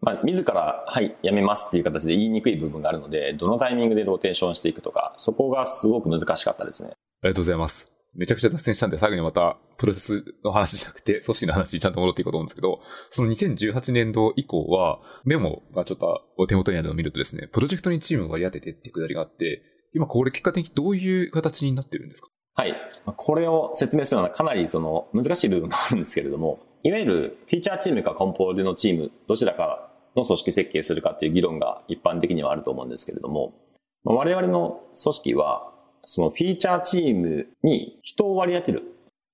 [0.00, 6.90] まあ、自ら、はい、やめますっていう形で言いにくい部分があるので、どのタイミングでローテーションしていくとか、そこがすごく難しかったですね。
[7.22, 7.88] ありがとうございます。
[8.14, 19.62] めちゃくちゃ脱線したんで、最後にまた、プロセスの話じゃなくて、組織の話にちゃんと戻っていこうと思うんですけど、その2018年度以降は、メモがちょっとお手元にあるのを見るとですね、プロジェクトにチームを割り当ててってくだりがあって、
[19.94, 22.28] 今これ結果的にどういう形になってるんですか？
[22.54, 22.76] はい。
[23.16, 33.52] これを説明するのはかなりその難しい部分もあるんですけれども、いわゆるフィーチャーチームかコンポールのチーム、どちらかの組織設計するかっていう議論が一般的にはあると思うんですけれども、
[34.04, 35.72] 我々の組織は
[36.04, 38.82] そのフィーチャーチームに人を割り当てる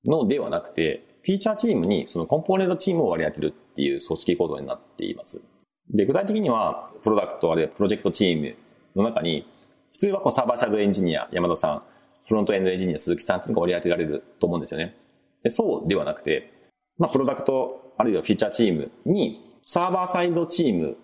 [0.05, 5.43] のではなくて、フィーチャーチームにそのコンポーネントチームを割り当てるっていう組織構造になっています。
[5.91, 8.55] で、具体的には、プロダクトあるいはプロジェクトチーム
[8.95, 9.47] の中に、
[9.93, 11.83] 普通はこうサーバーサイドエンジニア、山田さん、
[12.29, 14.95] フロントエンドエンジニア、鈴木さんっていうのが割り当てられると思うんですよね。
[15.43, 16.53] でそうではなくて、
[16.99, 20.97] まあ、プロダクトあるいはフィーチャーチームに、サーバーサイドチーム、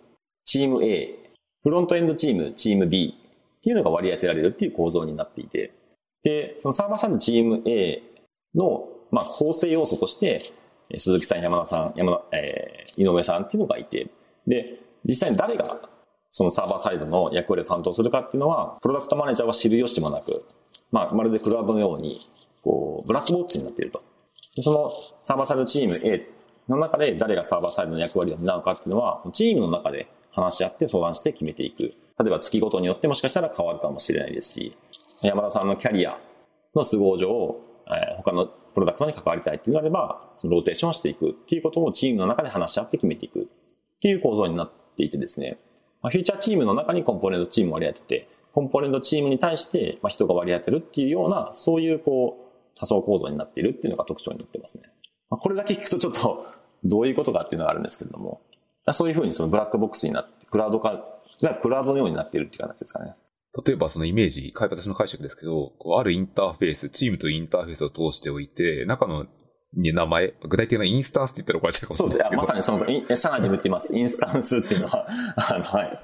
[0.44, 1.32] チーム A、
[1.62, 3.14] フロントエンドチーム、チーム B
[3.56, 5.72] っていうのが割り当てられるっていう構造になっていて、
[6.22, 8.02] で、そのサーバーサイドチーム A
[8.54, 10.52] の、まあ、構成要素として、
[10.96, 14.08] 鈴木さん、山田さん、山田、えー、井上さんっていうのがいて、
[14.46, 15.88] で、実際に誰が
[16.30, 20.44] そのサーバーサイドの役割を担当するかっていうのは、プロダクトマネージャーは知る由もなく、
[20.94, 22.30] まあ、まるでクラウドのように、
[22.62, 24.00] こう、ブラックボックスになっていると。
[24.54, 24.92] でその
[25.24, 26.28] サーバーサイドチーム A
[26.68, 31.82] の中で誰がサーバーサイドの役割を担うかっていうのは、チームの中で話し合って相談して決めていく。
[31.82, 31.92] 例
[32.28, 34.76] えば月ごとによってもしかしたら変わるかもしれないですし、
[35.20, 36.16] 山田さんのキャリア
[36.76, 37.56] の都合上、
[37.88, 45.58] え、他のプロダクトに関わりたいっていうのであれば、そのローテーションをしていくっていうことをチームの中で話し合って決めていくっていう構造になっていてですね、
[46.02, 54.84] ま、フューチャーチームの中にコンポーネントチームを割り当てて、コンポーネントチームに対してま人が割り当てるっていうような、そういうこう、多層構造になっているっていうのが特徴になってますね。
[55.28, 56.46] まあ、これだけ聞くとちょっと
[56.84, 58.42] どういうことかっていうのがあるんですけれども、
[58.92, 61.04] そういうふうにそのブラックボックスになって、クラウド化
[61.42, 63.12] がクラウドのようになっているっていう形ですかね。
[63.66, 69.26] 例えばそのイメージ、私の解釈ですけど、こうあるインターフェース、チームとインターフェースを通しておいて、中の
[69.76, 72.44] 名前、具体的なインスタンスって言ったら怒られちゃうかもしれないですけど。
[72.44, 72.68] そうです。
[72.68, 73.96] まさにその、 社内でも言ってます。
[73.96, 75.06] インスタンスっていうのは、
[75.36, 76.00] あの、はい。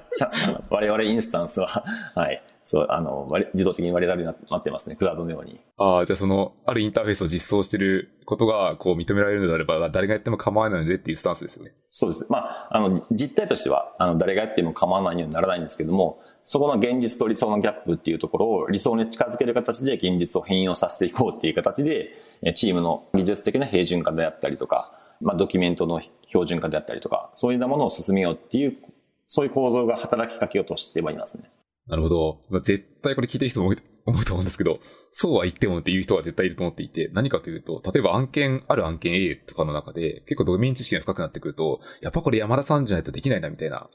[0.69, 1.83] 我々インスタンスは、
[2.15, 2.43] はい。
[2.63, 4.95] そう、あの、自動的に割れられるようになってますね。
[4.95, 5.59] クラウドのように。
[5.77, 11.73] ああ、じゃあその、あるインターフェースを実装してることが、こう、認められるのであれば、誰がやっても構わないのでっていうスタンスですよね。
[11.91, 12.25] そうです。
[12.29, 22.11] まあ、あの、実態としては、あの、誰がやっても構わないようにならないんですけども、そこの現実と理想のギャップっていうところを理想に近づける形で現実を変容させていこうっていう形で、
[22.55, 28.75] チームの技術的な平準化であったりとか、まあ、ドキュメントの標準化であったりとか、そういうようなものを進めようっていう、
[29.27, 31.49] そういう構造が働きかけようとしてはいますね。
[31.87, 32.41] なるほど。
[32.59, 33.73] 絶対これ聞いてる人も
[34.05, 34.79] 思うと思うんですけど、
[35.13, 43.89] そうは言ってもっていう人は絶対いると思っていて、何かというと、例えば案件、ある案件 A とかの中で、結構ドメイン知識が深くなってくると、やっぱこれ山田さんじゃないとできないなみたいな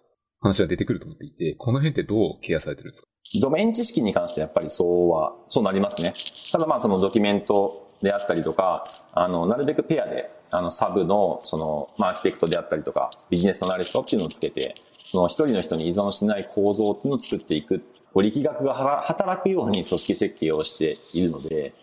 [0.46, 3.08] 話が出てくると思っていて、この辺ってどうケアされてるんですか？
[3.40, 6.14] ドメイン知識に関してやっぱりそうは、そうなりますね。
[6.52, 14.74] ただまあそのドキュメントであったりとか、あの、なるべくペアで、あの、サブの、その、まあ、アーキテクトであったりとか、ビジネスのなる人っていうのをつけて、
[15.06, 17.82] その一人の人に依存しない構造っていうのを作っていく
[18.14, 21.74] 力学が働くように組織設計をしているので、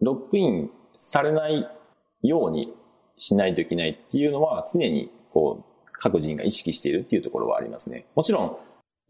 [0.00, 1.68] ロックインされない
[2.22, 2.72] ように
[3.18, 5.67] しないといけないっていうのは常にこう
[5.98, 8.06] 各人が意識しているっていうところはありますね。
[8.14, 8.56] もちろん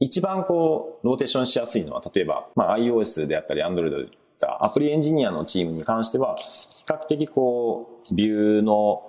[0.00, 9.02] 一番こうローテーションしやすいのは例えば、まあ、iOS であったり Android でったアプリエンジニアのチームに関しては比較的こうビューの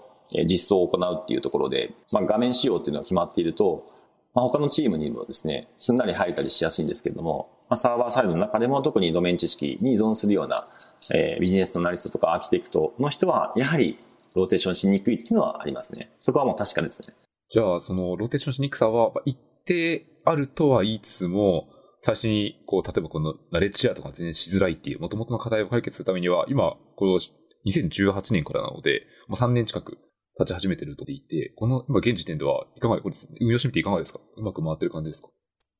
[0.47, 3.85] 実装を行うっていうところで、まあ、画面仕様っていうのが決まっていると、
[4.33, 10.67] まあ、他のチームにもですね、すんなり入ったりしやすいんですけれども、まあ、サーバーサイドの中でも特にドメイン知識に依存するような、
[11.13, 13.97] えー、ビジネスのアナリストとかアーキテクトの人は、やはり
[14.35, 16.11] ローテーションしにくいっていうのはありますね。
[16.19, 17.15] そこはもう確かですね。
[17.51, 21.67] じゃあ、そのローテーションしにくさは一定あるとは言いつつも、
[22.01, 27.19] 最初に、こう、例えばこのナレッジシェアとか全然しづらいっていう、元々の課題を解決するためには、今、この
[27.65, 29.97] 2018年からなので、もう3年近く
[30.39, 34.19] 立ち始めてると言っていて、この、今現時点では、いかが、これ、運用してみていかがですか？
[34.37, 35.27] うまく回ってる感じですか？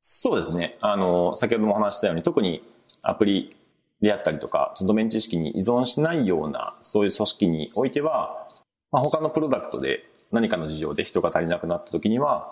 [0.02, 0.76] そうですね。
[0.82, 2.64] あの、先ほども話したように、特に
[3.04, 3.56] アプリ
[4.02, 8.48] であったりとか、ドメイン知識に依存しないような、そういう組織においては、
[8.92, 10.00] まあ、他のプロダクトで
[10.32, 12.52] 何かの事情で人が足りなくなった時には、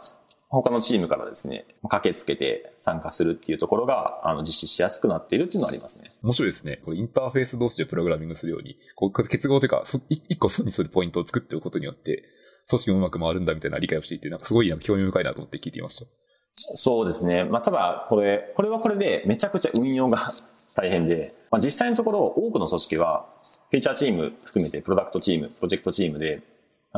[0.50, 6.12] 他のチームからですね、駆けつけて参加するっていうところが、あの、実施しやすくなっているっていうのはありますね。
[6.24, 6.80] 面白いですね。
[6.86, 12.24] これインターフェース同士でプログラミングするように、こう結合というか、一個損にするポイントを作っておくことによって、
[12.70, 16.06] 組織もうまく回るんだみたいな理解をしていて、なんかすごい興味深いなと思って聞いていました。
[16.56, 17.44] そうですね。
[17.44, 20.34] まあ、ただ、これ、これはこれでめちゃくちゃ運用が
[20.76, 23.30] 大変で、まあ、実際のところ多くの組織は、
[23.70, 26.42] フィーチャーチーム含めてプロダクトチーム、プロジェクトチームで、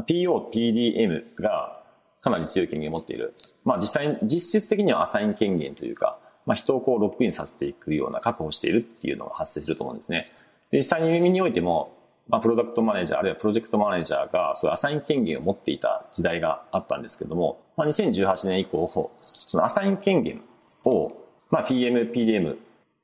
[0.04, 1.84] PO、PDM が
[2.22, 3.34] かなり強い権限を持っている。
[3.64, 10.26] まあ実際、実質的にはアサイン権限というか、まあ人をこうロックインさせていくような確保しているっていうのが発生すると思うんですね。
[10.72, 11.96] 実際に耳においても、
[12.28, 20.42] まあプロダクトマネージャーあるいはプロジェクトマネージャーがそういうアサイン権限を持っていた時代があったんですけども、まあ2018年以降、そのアサイン権限
[20.86, 21.12] を、
[21.50, 22.58] まあ PM、PDM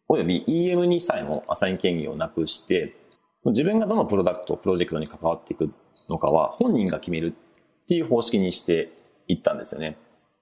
[0.07, 2.95] および EM にさえもアサイン権限をなくして、
[3.51, 5.71] 自分がどのプロダクト、プロジェクトに関わっていく
[6.09, 7.33] のかは本人が決める
[7.83, 8.91] っていう方式にして
[9.27, 9.97] 行ったんですよね。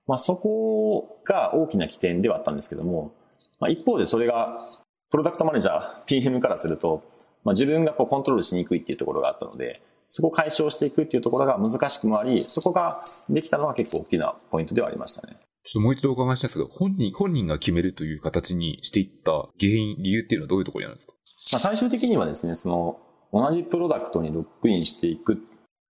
[0.07, 3.13] まあそこが大きな起点ではあったんですけども、
[3.59, 4.65] まあ一方でそれが、
[5.09, 7.03] プロダクトマネージャー、PM からすると、
[7.43, 15.37] まあ自分がこうコントロールしにくいっていうところがあったので、そこを解消していくっていうところが難しくもあり、そこができたのは結構大きなポイントではありましたね。
[15.65, 21.13] ちょっともう一度お伺いしたいんですけど、本人、本人が決めるという形にしていった原因、理由っていうのはどういうところにあるんですか？
[21.51, 22.99] まあ最終的にはですね、その、
[23.31, 25.41] 同じプロダクトにロックインしていく、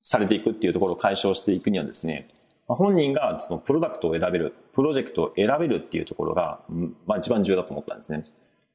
[0.01, 2.29] されていくっていうところを解消していくにはですね、
[2.67, 6.59] まあ本人がそのプロダクトを選べる、プロジェクトを選べるっていうところが、
[7.05, 8.25] まあ一番重要だと思ったんですね。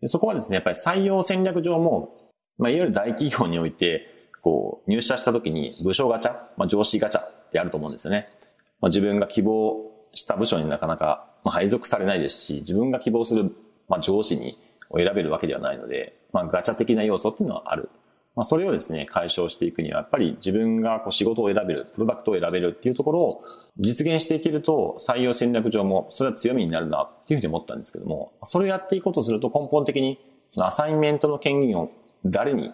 [0.01, 2.17] でそこはですね、やっぱり採用戦略上も、
[2.59, 8.29] まあいわゆる大企業において、こう入社した時に部署ガチャ、まあ上司ガチャってあると思うんですよね。
[8.81, 13.53] まあ自分が希望した部署になかなか、まあ、配属されないですし、自分が希望する、
[13.89, 14.59] まあ、上司に
[14.95, 17.89] 選べるわけではないので、まあ、ガチャ的な要素っていうのはある。
[18.39, 23.45] まあ、それをですね、解消していくには、やっぱり自分がこう仕事を選べる、プロダクトを選べるっていうところを
[23.79, 31.91] 実現していけると、採用戦略上もそれは強みになるなっていうふうに思ったんですけども、それをやっていこうとすると根本的に、そのアサインメントの権限を
[32.25, 32.73] 誰に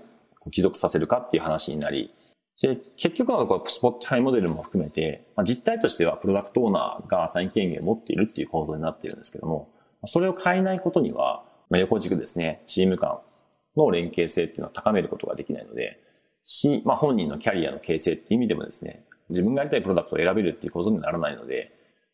[0.50, 2.12] 帰属させるかっていう話になり、
[2.60, 9.70] で、結局はこう、スポットファイモデルも含めて、まあ、実態としてはプロダクトオーナーがアサイン権限を持っているっていう構造になっているんですけども、
[10.04, 13.18] それを変えないことには、まあ、横軸ですね、チーム間
[13.76, 15.98] の連携性っていうのを高めることができないので、
[16.42, 21.70] し、まあ、本人のキャリアの形成っていう意味でもですね、自分がやりたいプロダクトを選べるっていうことにならないので、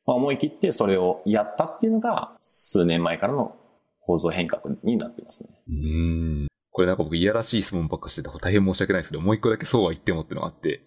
[0.07, 3.57] まあ、思い切ってそれをやったっていうのが、数年前からの
[4.01, 5.51] 構造変革になってますね。
[5.68, 6.46] うん。
[6.73, 10.83] これなんか僕いやらしい質問ばっかしてて大変申し訳ないですけど、もう一個だけそうは言ってもっていうのがあって、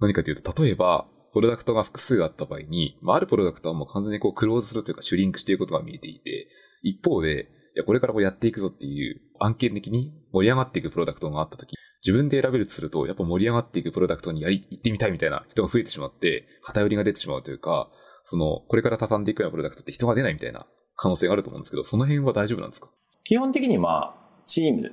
[0.00, 6.48] 何かというと、例えば、プロダクトが複数あった場合に、まあ、あるプロダクトはもう完全にこうクローズするというかシュリンクしていることが見えていて、
[6.82, 17.88] 一方で、いや、これからこうやっていくぞっていう案件的に盛り上がっていくプロダクトがあったとき、自分で選べるとすると、やっぱ盛り上がっていくプロダクトにやり、行ってみたいみたいな人が増えてしまって、偏りが出てしまうというか、
[18.24, 22.88] その、これから畳んでいくようなプロダクトって人が出ないみたいな可能性があると思うんですけど、その辺は大丈夫なんですか？
[23.24, 24.92] 基本的にまあ、チーム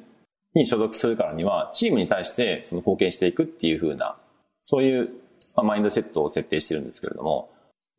[0.53, 4.17] に所属するからには、チームに対してその貢献していくっていう風な、
[4.61, 5.09] そういう、
[5.55, 7.51] まあ、マインドセットを設定してるんですけれども、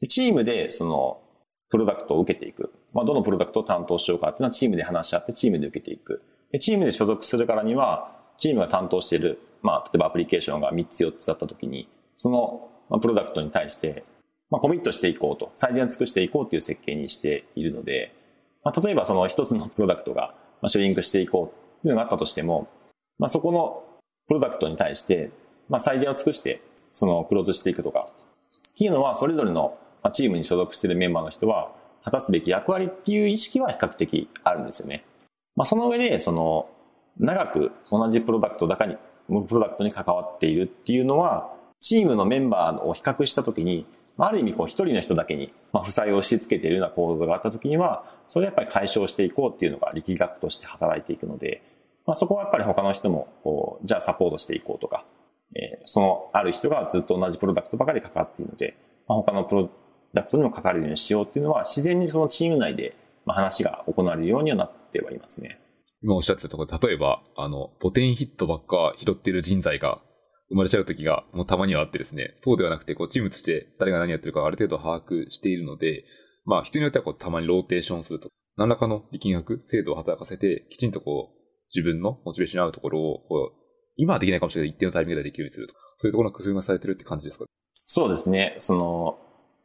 [0.08, 1.20] チームでその、
[1.70, 2.72] プロダクトを受けていく。
[2.92, 6.22] まあ、どのプロダクトを担当しようかっていうのはチームで話し合ってチームで受けていく。
[6.52, 14.04] でチームで所属するからには、チームが担当している、まあ、例えばアプリケーションが3つ4つだった時に、その、プロダクトに対して、
[14.50, 18.14] まあ、コミットしていこうと、最善を尽くしていこうという設計にしているので、
[18.62, 22.68] まあ、例えばその一つのプロダクトが、まあ、シュリンクしていこうっていうのがあったとしても、
[23.18, 23.84] まあ、そこの
[24.26, 25.30] プロダクトに対して、
[25.68, 28.08] まあ、最善を尽くして、そのクローズしていくとか、
[28.74, 31.72] っていうのは、それぞれのまチームに所属しているメンバーの人は、
[32.04, 35.02] 果たすべき役割っていう意識は比較的あるんですよね。
[35.56, 36.68] まあ、その上で、その、
[37.18, 38.96] 長く同じプロダクトだかに、
[39.26, 43.86] プロダクトに関わっているっていうのは、チームのメンバーを比較したときに、
[44.18, 51.62] ある意味こう一人の人だけに、まあ、負債を押し付けているような構造があったときには、それやっぱり解消していこうっていうのが力学として働いていくので、
[52.06, 55.06] まあ、そこはやっぱり他の人も、こう、じゃあサポートしていこうとか、
[55.56, 58.76] えー、そのある人がずっと同じプロダクトばかり関わっているので、
[59.08, 59.70] まあ、他のプロ
[60.14, 62.96] ダクトにも関わるようにしようっていうのは、自然にそのチーム内で、
[63.26, 65.58] まあ、話が行われるようにはなってはいますね。
[66.02, 70.00] 今おっしゃってたところ、例えば、あの、ポテンヒットばっか拾っている人材が
[70.50, 76.04] 生まれちゃう時がもうたまにはあってですね、そうではなくて、こう、チームとして誰が何やってるかある程度把握しているので、
[76.44, 78.28] まあ、必要によってはこう、たまにローテーションすると。
[78.56, 81.38] 何らかの力学、制度を働かせて、きちんとこう、
[81.74, 83.58] 自分のモチベーションに合うところを、こう、
[83.96, 85.74] 今はできないかもしれない一定のタイミングでできるようにすると。
[85.74, 87.46] そういうところの工夫がされてるって感じですか？
[87.86, 88.56] そうですね。
[88.58, 89.18] その、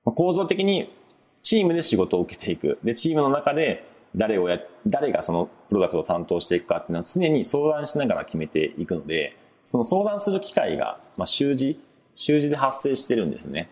[0.04, 0.94] 構造的に
[1.42, 2.80] チームで仕事を受けていく。
[2.84, 3.86] で、チームの中で
[4.16, 11.80] 誰をや、誰がそのプロダクトを担当していくかっていうのは常に相談しながら決めていくので、その相談する機会が、まあ、週次、
[12.16, 13.70] 週次で発生してるんですね。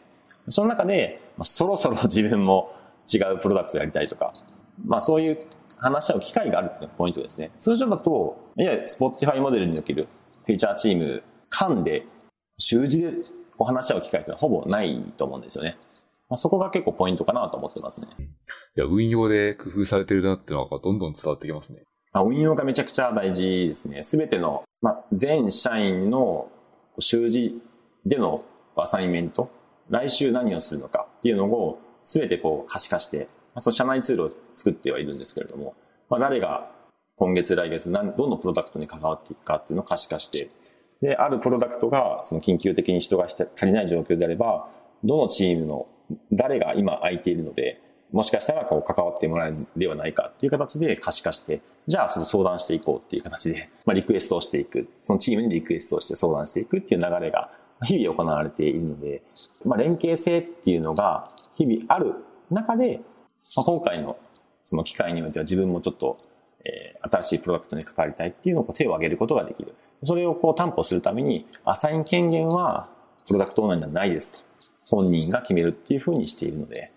[0.49, 2.71] その中で、まあ、そろそろ自分も
[3.11, 4.33] 違うプロダクトやりたいとか、
[4.85, 5.45] まあそういう
[5.77, 7.51] 話し合う機会があるっていうのがポイントですね。
[7.59, 10.07] 通常だと、いわゆる Spotify モデルにおける
[10.45, 12.05] フィーチャーチーム間で、
[12.59, 13.11] 習字で
[13.57, 15.77] こう話し合う機会ってのはほぼないと思うんですよね。
[16.29, 18.07] まあ、そこが結構ポイントかなと思ってますね。
[18.75, 21.83] いや、運用で工夫されてるなっていうのがどんどん伝わってきますね。
[22.13, 24.03] まあ、運用がめちゃくちゃ大事ですね。
[24.03, 26.49] すべての、まあ、全社員の
[26.99, 27.61] 習字
[28.05, 28.43] での
[28.75, 29.49] アサインメント、
[29.89, 35.75] 来週何をするのかっていうのをすべてこう可視化して、まあ、その社内ツールを作ってはいるんですけれども、
[36.09, 36.71] まあ、誰が
[37.15, 40.49] 今月来月何、どのプロダクトに関わっていくかっていうのを可視化して、
[41.01, 44.69] で、あるプロダクトがその緊急的に人が足りない状況であれば、
[45.03, 45.87] どのチームの
[46.31, 47.81] 誰が今空いているので、
[48.11, 54.87] もしかしたらこう関わってもらえるではないかっていう形で可視化して、じゃあその相談していこうっていう形で、まあ、リクエストをしていく。
[55.03, 57.51] そのチームにリクエストをして相談していくっていう流れが
[57.83, 59.21] 日々行われているので、
[59.65, 62.13] まあ、連携性っていうのが日々ある
[62.49, 63.01] 中で、
[63.55, 64.17] まあ、今回の
[64.63, 66.17] その機会においては自分もちょっと、
[66.65, 69.75] えー、新しいプロダクトに関わりたいっていうのをう手を挙げることができる。
[70.03, 72.89] それをこう担保するために、アサイン権限は
[73.27, 74.46] プロダクトオーナーにはないですと。
[74.89, 76.91] 本人が決めるっていうふうにしているので、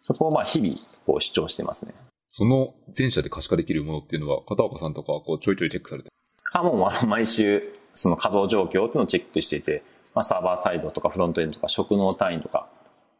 [0.00, 0.74] そこをまあ日々
[1.06, 1.94] こう主張してますね。
[2.32, 6.10] その全社で可視化できるものっていうのは、片岡さんとかこうちょいちょいチェックされて
[6.52, 9.82] あ、もう毎週その稼働状況っていうのをチェックしていて、
[10.14, 12.68] まあ、サーバーサイドとかフロントエンドとか職能単位とか、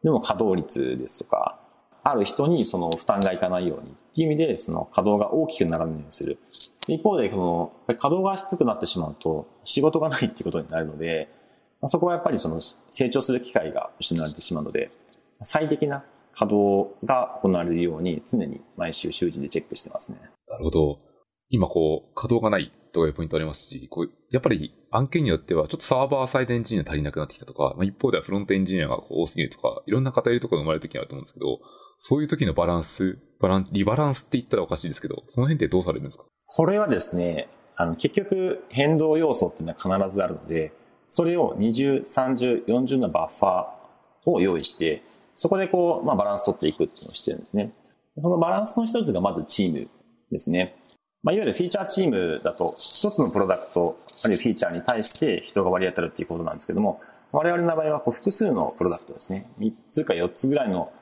[0.03, 1.59] でも稼働率ですとか、
[2.03, 6.39] ある人にその負担がいかないようにっていう意味で、その稼働が大きくならないようにする。
[6.87, 11.29] 一方で、その、稼働が低くなってしまうと、仕事がないっていうことになるので、
[11.81, 14.91] まあ、そこはやっぱりその成長する機会が失われてしまうので、
[15.41, 20.19] 最適な稼働が行われるように常に毎週週次でチェックしてますね。
[20.47, 20.99] なるほど。
[21.49, 31.59] 今こう、稼働がないというポイントありますし、こう、やっぱり案件によってはちょっとサーバーサイドエンジニア足りなくなってきたとか、まあ、一方ではフロントエンジニアが多すぎるとか、いろんな偏りとかが生まれる時があると思うんですけど、
[31.99, 36.25] そういう時のバランス、バラン、リバランスって言ったらおかしいですけど、その辺ってどうされるんですか？
[36.45, 40.71] これはですね、あの、結局変動要素っていうのは必ずあるので、
[41.13, 45.03] それを20、30、40のバッファーを用意して、
[45.35, 47.73] そこでこう、まあ、バランス取っていくっていうのをしてるんですね。
[48.15, 49.89] そのバランスの一つがまずチーム
[50.31, 50.73] ですね。
[51.21, 57.01] まあ、いわゆるフィーチャーチームだと、一つのプロダクト、あるいはフィーチャーに対して人が割り当たるっていうことなんですけども、
[57.33, 59.49] 我々の場合はこう複数のプロダクトですね。
[59.59, 60.93] 3つか4つぐらいの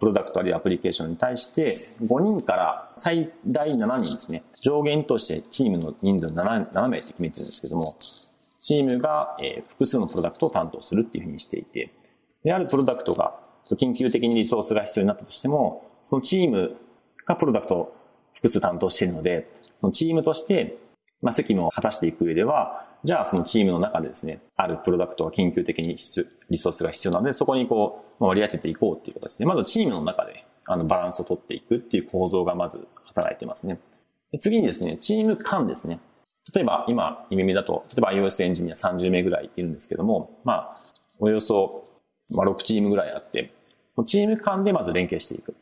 [0.00, 4.44] プロダクトあるいはアプリケーションに対して5人から最大7人ですね。
[4.62, 7.96] 上限としてチームの人数を7名って決めてるんですけども、
[8.68, 11.90] チームが、え複数のプロダクトを担当するっていうふうにしていて、
[12.44, 13.34] で、あるプロダクトが
[13.70, 16.76] 緊急的にリソースが必要になったとしても、そのチーム
[17.24, 17.96] がプロダクトを
[18.34, 19.48] 複数担当しているので、
[19.80, 20.76] そのチームとして、
[21.22, 25.96] まあ、責務を果たしていく上では、じゃあそのチームの中でですね、あるプロダクトが緊急的に
[26.50, 33.78] リソースが必要なので、そこにこう、割り当てていこうっていう形ですね、まずチームの中であのバランスを取っていくっていう構造がまず働いてますね。
[34.40, 36.00] 次にですね、チーム間ですね。
[36.54, 40.80] 例えば今、イメミだと、例えば iOS エンジニア30名ぐらいいるんですけども、まあ、
[41.18, 41.88] およそ、
[42.30, 43.52] まあ、6チームぐらいあって、
[44.06, 45.54] チーム間でまず連携していく。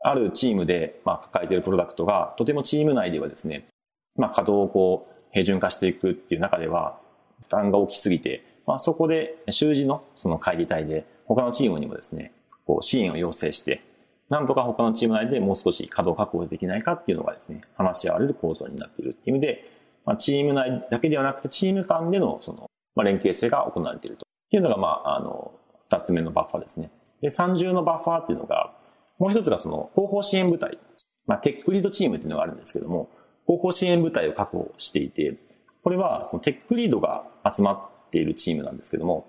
[0.00, 3.68] あるチームで、まあ、抱えているプロダクトが、とてもチーム内ではですね、
[4.16, 6.98] まあ、稼働をこう、平準化していくっていう中では、
[7.42, 12.32] 負担が大きすぎて、まあ、そこで、習字のその会議体で、他のチームにもですね、
[12.66, 13.82] こう、支援を要請して、
[14.28, 19.71] なんとか他のチーム内でもう少し稼働確保できないかっていうのがですね、話し合われる構造になっているっていう意味で、
[20.04, 24.26] まあ、チーム内だけではなくて、チーム間での、その、まあ、連携性が行われていると。
[24.26, 25.52] っていうのが、まあ、あの、
[25.88, 26.90] 二つ目のバッファーですね。
[27.20, 28.74] で、三重のバッファーっていうのが、
[29.18, 30.78] もう一つがその、広報支援部隊。
[31.26, 33.08] まあ、テックリードチームっていうのがあるんですけども、
[33.46, 35.36] 広報支援部隊を確保していて、
[35.82, 39.26] これは、そのテックリードが集まっているチームなんですけども、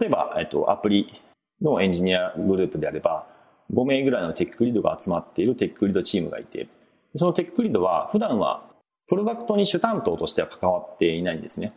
[0.00, 1.12] 例えば、えっと、アプリ
[1.60, 3.26] のエンジニアグループであれば、
[3.72, 6.68] 5名ぐらいのテックリードが集まっているテックリードチームがいて、
[7.16, 8.73] そのテックリードは普段は
[9.08, 11.72] プロダクトに主担当としては関わっていないんですね。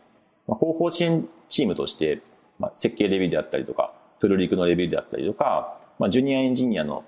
[0.46, 2.22] まあ、後方支援チームとして、
[2.58, 7.04] まあ、設計レビューであったりとか、プルリクのレビューであったりとか、まあ、ジュニアエンジニアの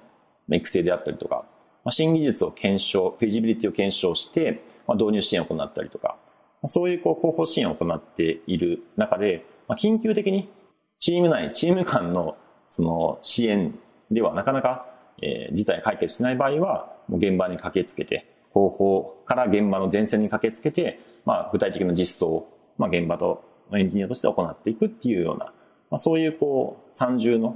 [0.50, 1.46] 育成であったりとか、
[1.84, 6.18] まあ、新技術を検証、フィジビリティを検証して、まあ、導入支援を行ったりとか、
[6.62, 10.50] まあ、そういうこう広報支援を行っている中で、まあ、緊急的に
[10.98, 12.36] チーム内、チーム間の
[12.68, 13.78] その支援
[14.10, 14.86] ではなかなか、
[15.22, 25.52] えー、事態解決しない場合は、もう現場に駆けつけて、広報から現場の前線に駆けつけて、まあ、具体的な実装を、まあ、現場とエンジニアとして行っていくっていうような、ま
[25.92, 27.54] あ、そういうこう、三重の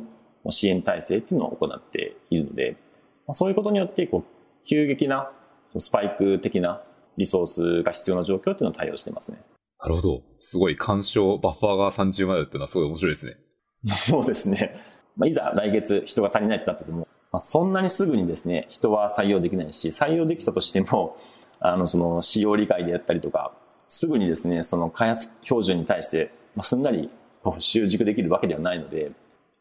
[0.50, 2.76] 支援体制っていうのを行っているので、
[3.26, 5.32] まあ、そういうことによって、こう、急激な
[5.66, 6.80] スパイク的な
[7.16, 9.38] リソースが必要な状況っていうのを対応してますね。
[9.80, 10.22] なるほど。
[10.38, 13.36] すごい干渉、バッファーが30までっていうのはすごい面白いですね。
[13.92, 14.76] そうですね。
[15.16, 21.16] まあ、いざ来月人が足りないってなってても、まあ、そんなにすぐにですね、人は採用できないし、採用できたとしても、
[21.60, 23.52] あの、その、使用理解であったりとか、
[23.88, 27.10] すぐにですね、その開発標準に対して、まあ、すんなり
[27.58, 29.12] 習熟できるわけではないので、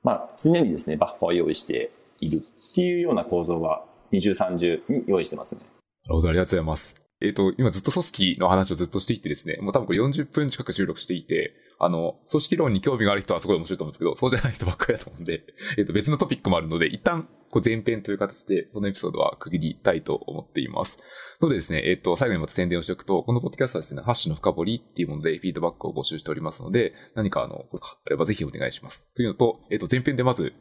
[0.03, 5.61] まあ、常にですね、バッファーを用意しているっていうような構造は、二重三重に用意してますね。
[6.05, 6.95] なるほど、ありがとうございます。
[7.21, 15.43] えっ、ー、と、今ずっと組織の話をずっとしていてですね、もう多分これ40分近く収録していて、あの、組織論に興味がある人はすごい面白いと思うんですけど、そうじゃない人ばっかりだと思うんで、
[15.77, 20.97] えっ、ー、と、別のトピックもあるので、一旦、こう前編という形で、このエピソードは区切りたいと思っています。
[21.39, 29.07] のでですね、えっ、ー、と、最後にまた宣伝をしておくと、このポッドキャストはですね、ハッシュの深掘りっていうものでフィードバックを募集しておりますので、何かあの、あればぜひお願いします。
[29.15, 30.53] というのと、えっ、と、前編でまず、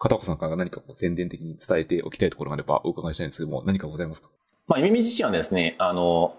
[0.00, 4.28] 片岡さんから何かこう宣伝的に伝えておきたいところがあればお伺いしたいんですけども、何かございますか？
[4.66, 6.34] まあ、耳自身はですね、あの、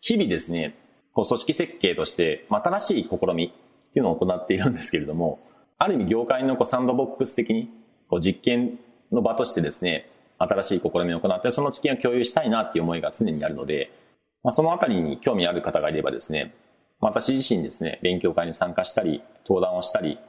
[0.00, 0.76] 日々ですね、
[1.12, 5.40] こう組織設計として、まあ、新しい試みっていうのを行っているんですけれども、
[5.78, 7.70] ある意味業界のこうサンドボックス的に、
[8.08, 8.78] こう実験
[9.12, 13.90] の場としてですね、新しい試みを行って、その知見を共有したいなっていう思いが常にあるので、
[14.42, 16.54] まあ、そのあたりに興味ある方がいればですね、
[17.00, 20.22] 私自身ですね、勉強会に参加したり、登壇をしたり、ま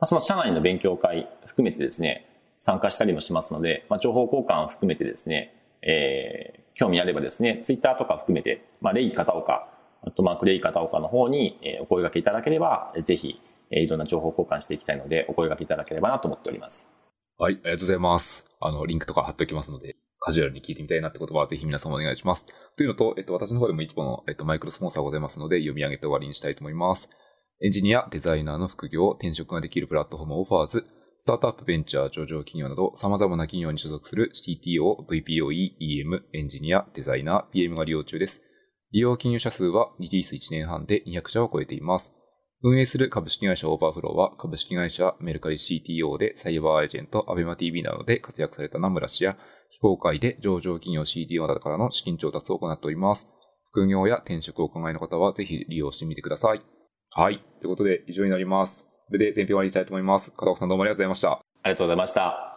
[0.00, 2.26] あ、その社内の勉強会含めてですね、
[2.58, 9.68] 参加したりもしますので、まあ、情報交換を含めてですね、えー、興味あればですね、ツイッターとか含めて、まあ、レイ片岡、
[10.02, 16.90] あとマークレイ片岡の方に、お声掛けいただければ、ぜひ、いろんな情報交換していきたいので、お声掛けいただければなと思っております。
[17.36, 18.44] はい、ありがとうございます。
[18.60, 22.46] あの、リンクとか貼っておきますので、カジュアルに聞いてみたいなってことは、ぜひ皆様お願いします。
[22.76, 27.10] というのと、えっと、私の方でも一個の、えっと、マイクロスポンサーございますので、読み上げて終わりにしたいと思います。
[27.60, 30.84] エンジニア、デザイナーの副業、転職ができるプラットフォームオファーズ、
[31.24, 38.42] スタートアップベンチャー上場企業など様々な企業に所属する CTO、VPOE、EM、エンジニア、デザイナー、PM が利用中です。
[38.92, 42.12] 利用企業社数はリリース1年半で200社を超えています。
[42.66, 49.36] 運営する株式会社 overflow は株式会社メルカリ CTO でサイバーエージェント、 AbemaTV などで活躍された名村氏や
[49.68, 53.28] 非公開で上場企業 CTO などからの資金調達を行っております。
[53.70, 56.62] 副業や転職をお考えの方はぜひ利用してみてください。
[57.10, 57.44] はい。
[57.60, 58.86] ということで以上になります。
[59.08, 60.30] それで前編終わりにしたいと思います。
[60.30, 61.32] 片岡さんどうもありがとうございました。
[61.32, 62.53] ありがとうございました。